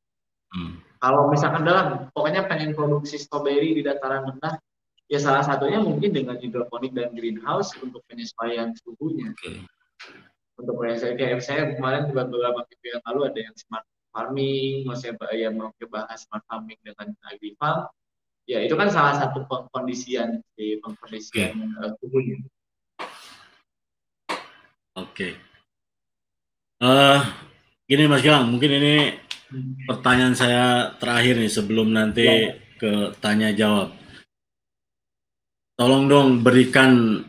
Hmm. 0.50 0.82
Kalau 1.00 1.32
misalkan 1.32 1.64
dalam, 1.64 2.12
pokoknya 2.12 2.50
pengen 2.50 2.76
produksi 2.76 3.16
strawberry 3.16 3.78
di 3.78 3.82
dataran 3.86 4.36
rendah, 4.36 4.60
ya 5.08 5.18
salah 5.22 5.42
satunya 5.42 5.80
mungkin 5.80 6.12
dengan 6.12 6.36
hidroponik 6.38 6.92
dan 6.92 7.16
greenhouse 7.16 7.72
untuk 7.80 8.04
penyesuaian 8.12 8.76
suhunya. 8.84 9.32
Okay. 9.40 9.64
Untuk 10.60 10.76
penyesuaian, 10.76 11.16
kayak 11.16 11.40
saya 11.40 11.72
kemarin 11.74 12.12
juga 12.12 12.28
beberapa 12.28 12.68
minggu 12.68 12.88
yang 12.92 13.04
lalu 13.08 13.20
ada 13.32 13.40
yang 13.40 13.56
smart 13.56 13.86
farming, 14.12 14.90
saya 14.98 15.16
ya 15.38 15.50
mau 15.54 15.72
bahas 15.88 16.28
smart 16.28 16.44
farming 16.50 16.78
dengan 16.84 17.16
agrifarm, 17.32 17.88
ya 18.50 18.60
itu 18.66 18.74
kan 18.74 18.90
salah 18.90 19.16
satu 19.16 19.46
pengkondisian 19.46 20.42
di 20.58 20.82
pengkondisian 20.82 21.54
okay. 21.54 21.80
uh, 21.86 21.92
tubuhnya. 22.02 22.38
Oke. 24.98 25.06
Okay. 25.14 25.34
Uh, 26.80 26.90
eh, 26.90 27.22
gini 27.86 28.10
Mas 28.10 28.26
Gilang, 28.26 28.50
mungkin 28.50 28.72
ini 28.72 29.14
pertanyaan 29.90 30.36
saya 30.38 30.94
terakhir 30.98 31.42
nih 31.42 31.52
sebelum 31.52 31.90
nanti 31.94 32.26
ya. 32.26 32.56
ke 32.78 32.92
tanya 33.20 33.50
jawab. 33.54 33.96
Tolong 35.80 36.06
dong 36.12 36.30
berikan 36.44 37.24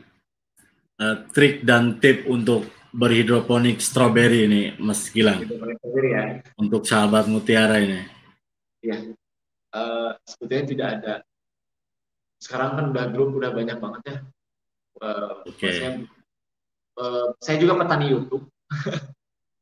uh, 0.98 1.16
trik 1.30 1.62
dan 1.62 2.02
tip 2.02 2.26
untuk 2.26 2.66
berhidroponik 2.90 3.78
strawberry 3.78 4.50
ini, 4.50 4.62
Mas 4.83 5.06
Gilang. 5.14 5.46
Ya. 5.46 6.42
Untuk 6.59 6.83
sahabat 6.83 7.30
mutiara 7.30 7.78
ini. 7.78 8.02
Ya 8.83 8.98
uh, 9.74 10.11
sebetulnya 10.26 10.64
tidak 10.66 10.88
ada 11.00 11.14
sekarang 12.40 12.70
kan 12.76 12.85
udah 12.96 13.04
grup 13.12 13.37
udah 13.37 13.50
banyak 13.52 13.78
banget 13.78 14.02
ya 14.06 14.16
uh, 15.04 15.44
eh, 15.44 15.50
okay. 15.52 15.72
saya, 15.76 15.90
uh, 16.96 17.26
saya 17.38 17.56
juga 17.61 17.76
petani 17.85 18.06
YouTube 18.16 18.48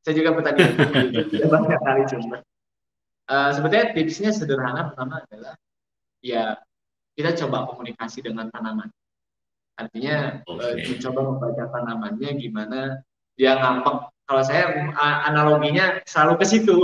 saya 0.08 0.14
juga 0.16 0.40
petani 0.40 0.64
banyak 1.52 1.80
kali 1.84 2.02
coba 2.08 2.36
uh, 3.28 3.50
sebetulnya 3.52 3.92
tipsnya 3.92 4.32
sederhana 4.32 4.88
pertama 4.88 5.20
adalah 5.20 5.52
ya 6.24 6.56
kita 7.12 7.36
coba 7.44 7.68
komunikasi 7.68 8.24
dengan 8.24 8.48
tanaman 8.48 8.88
artinya 9.76 10.40
okay. 10.48 10.64
uh, 10.64 10.74
mencoba 10.96 11.20
membaca 11.28 11.64
tanamannya 11.68 12.30
gimana 12.40 12.80
dia 13.36 13.60
ngambek 13.60 14.08
kalau 14.24 14.42
saya 14.44 14.92
analoginya 15.28 16.00
selalu 16.08 16.40
ke 16.40 16.46
situ 16.48 16.76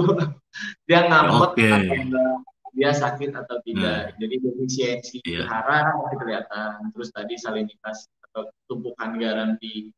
dia 0.87 1.09
ngambek 1.09 1.57
okay 1.57 1.89
dia 2.75 2.91
sakit 2.91 3.31
atau 3.33 3.63
tidak. 3.63 4.13
Hmm. 4.13 4.17
Jadi 4.19 4.35
defisiensi 4.43 5.19
yeah. 5.23 5.47
hara 5.47 5.95
pasti 5.95 6.17
kelihatan. 6.19 6.91
Terus 6.91 7.09
tadi 7.15 7.35
salinitas 7.39 8.11
atau 8.31 8.51
tumpukan 8.67 9.15
garam 9.23 9.55
di 9.63 9.95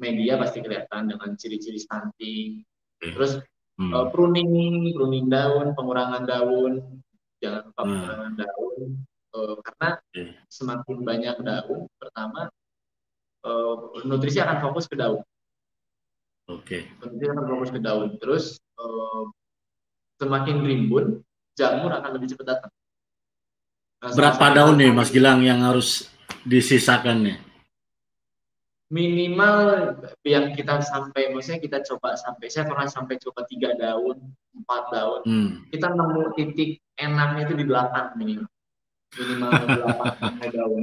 media 0.00 0.38
pasti 0.38 0.62
kelihatan 0.62 1.10
dengan 1.10 1.34
ciri-ciri 1.36 1.76
stunting. 1.76 2.62
Hmm. 3.00 3.14
Terus 3.16 3.32
hmm. 3.80 3.92
uh, 3.92 4.06
pruning, 4.12 4.50
pruning 4.92 5.26
daun, 5.32 5.72
pengurangan 5.72 6.22
daun, 6.28 6.72
jangan 7.40 7.60
lupa 7.72 7.82
hmm. 7.82 7.90
pengurangan 7.90 8.32
daun. 8.36 8.80
Uh, 9.30 9.54
karena 9.62 9.90
hmm. 10.12 10.32
semakin 10.50 10.96
banyak 11.06 11.36
daun, 11.40 11.80
pertama 11.96 12.50
uh, 13.46 13.74
nutrisi 14.04 14.38
akan 14.42 14.58
fokus 14.60 14.84
ke 14.84 14.96
daun. 15.00 15.24
Oke. 16.50 16.82
Okay. 16.82 16.82
Nutrisi 17.00 17.26
akan 17.30 17.44
fokus 17.48 17.70
ke 17.72 17.80
daun. 17.80 18.08
Terus 18.20 18.44
uh, 18.76 19.24
semakin 20.20 20.56
rimbun, 20.60 21.24
jamur 21.56 21.94
akan 21.96 22.10
lebih 22.20 22.36
cepat 22.36 22.46
datang. 22.56 22.72
Nah, 24.00 24.12
Berapa 24.16 24.46
daun 24.56 24.80
nih 24.80 24.92
Mas 24.96 25.12
Gilang 25.12 25.44
yang 25.44 25.60
harus 25.60 26.08
disisakan 26.44 27.20
nih? 27.20 27.36
Minimal 28.90 29.56
yang 30.26 30.50
kita 30.50 30.82
sampai 30.82 31.30
maksudnya 31.30 31.62
kita 31.62 31.78
coba 31.86 32.18
sampai 32.18 32.50
saya 32.50 32.66
pernah 32.66 32.90
sampai 32.90 33.22
coba 33.22 33.46
tiga 33.46 33.70
daun 33.78 34.18
empat 34.50 34.82
daun 34.90 35.22
hmm. 35.22 35.50
kita 35.70 35.94
nemu 35.94 36.34
titik 36.34 36.82
enaknya 36.98 37.46
itu 37.46 37.54
di 37.54 37.64
delapan 37.70 38.10
minimal 38.18 38.50
minimal 39.14 39.50
delapan 39.62 40.10
daun 40.58 40.82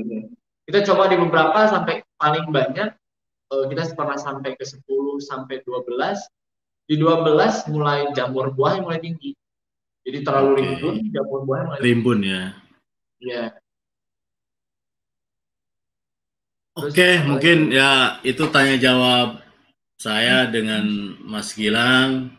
kita 0.63 0.79
coba 0.87 1.11
di 1.11 1.19
beberapa 1.19 1.59
sampai 1.67 1.99
paling 2.15 2.47
banyak 2.47 2.95
uh, 3.51 3.65
kita 3.67 3.91
pernah 3.91 4.15
sampai 4.15 4.55
ke 4.55 4.63
10 4.63 4.87
sampai 5.19 5.59
12 5.67 6.87
di 6.87 6.95
12 6.95 7.75
mulai 7.75 8.07
jamur 8.15 8.55
buah 8.55 8.79
mulai 8.79 9.03
tinggi 9.03 9.35
jadi 10.07 10.23
terlalu 10.23 10.55
okay. 10.55 10.63
rimbun 10.63 10.95
jamur 11.11 11.39
buah 11.43 11.61
mulai 11.67 11.79
rimbun 11.83 12.19
tinggi. 12.23 12.31
ya 12.31 12.43
ya 13.19 13.43
Oke, 16.77 16.93
okay, 16.93 17.13
mungkin 17.25 17.73
ya 17.73 18.21
itu 18.21 18.45
tanya 18.53 18.77
jawab 18.77 19.41
saya 19.97 20.45
dengan 20.45 20.85
Mas 21.25 21.57
Gilang. 21.57 22.37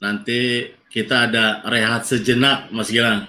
Nanti 0.00 0.72
kita 0.88 1.28
ada 1.28 1.60
rehat 1.68 2.08
sejenak, 2.08 2.72
Mas 2.72 2.88
Gilang. 2.88 3.28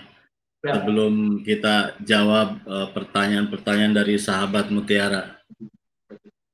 Ya. 0.64 0.80
Sebelum 0.80 1.44
kita 1.44 2.00
jawab 2.00 2.64
eh, 2.64 2.88
pertanyaan-pertanyaan 2.96 3.92
uh, 3.92 3.98
dari 4.00 4.16
sahabat 4.16 4.72
Mutiara. 4.72 5.36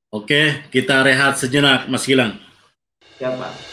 Oke, 0.10 0.26
okay, 0.26 0.46
kita 0.74 1.06
rehat 1.06 1.38
sejenak, 1.38 1.86
Mas 1.86 2.10
Gilang. 2.10 2.42
Siapa? 3.22 3.73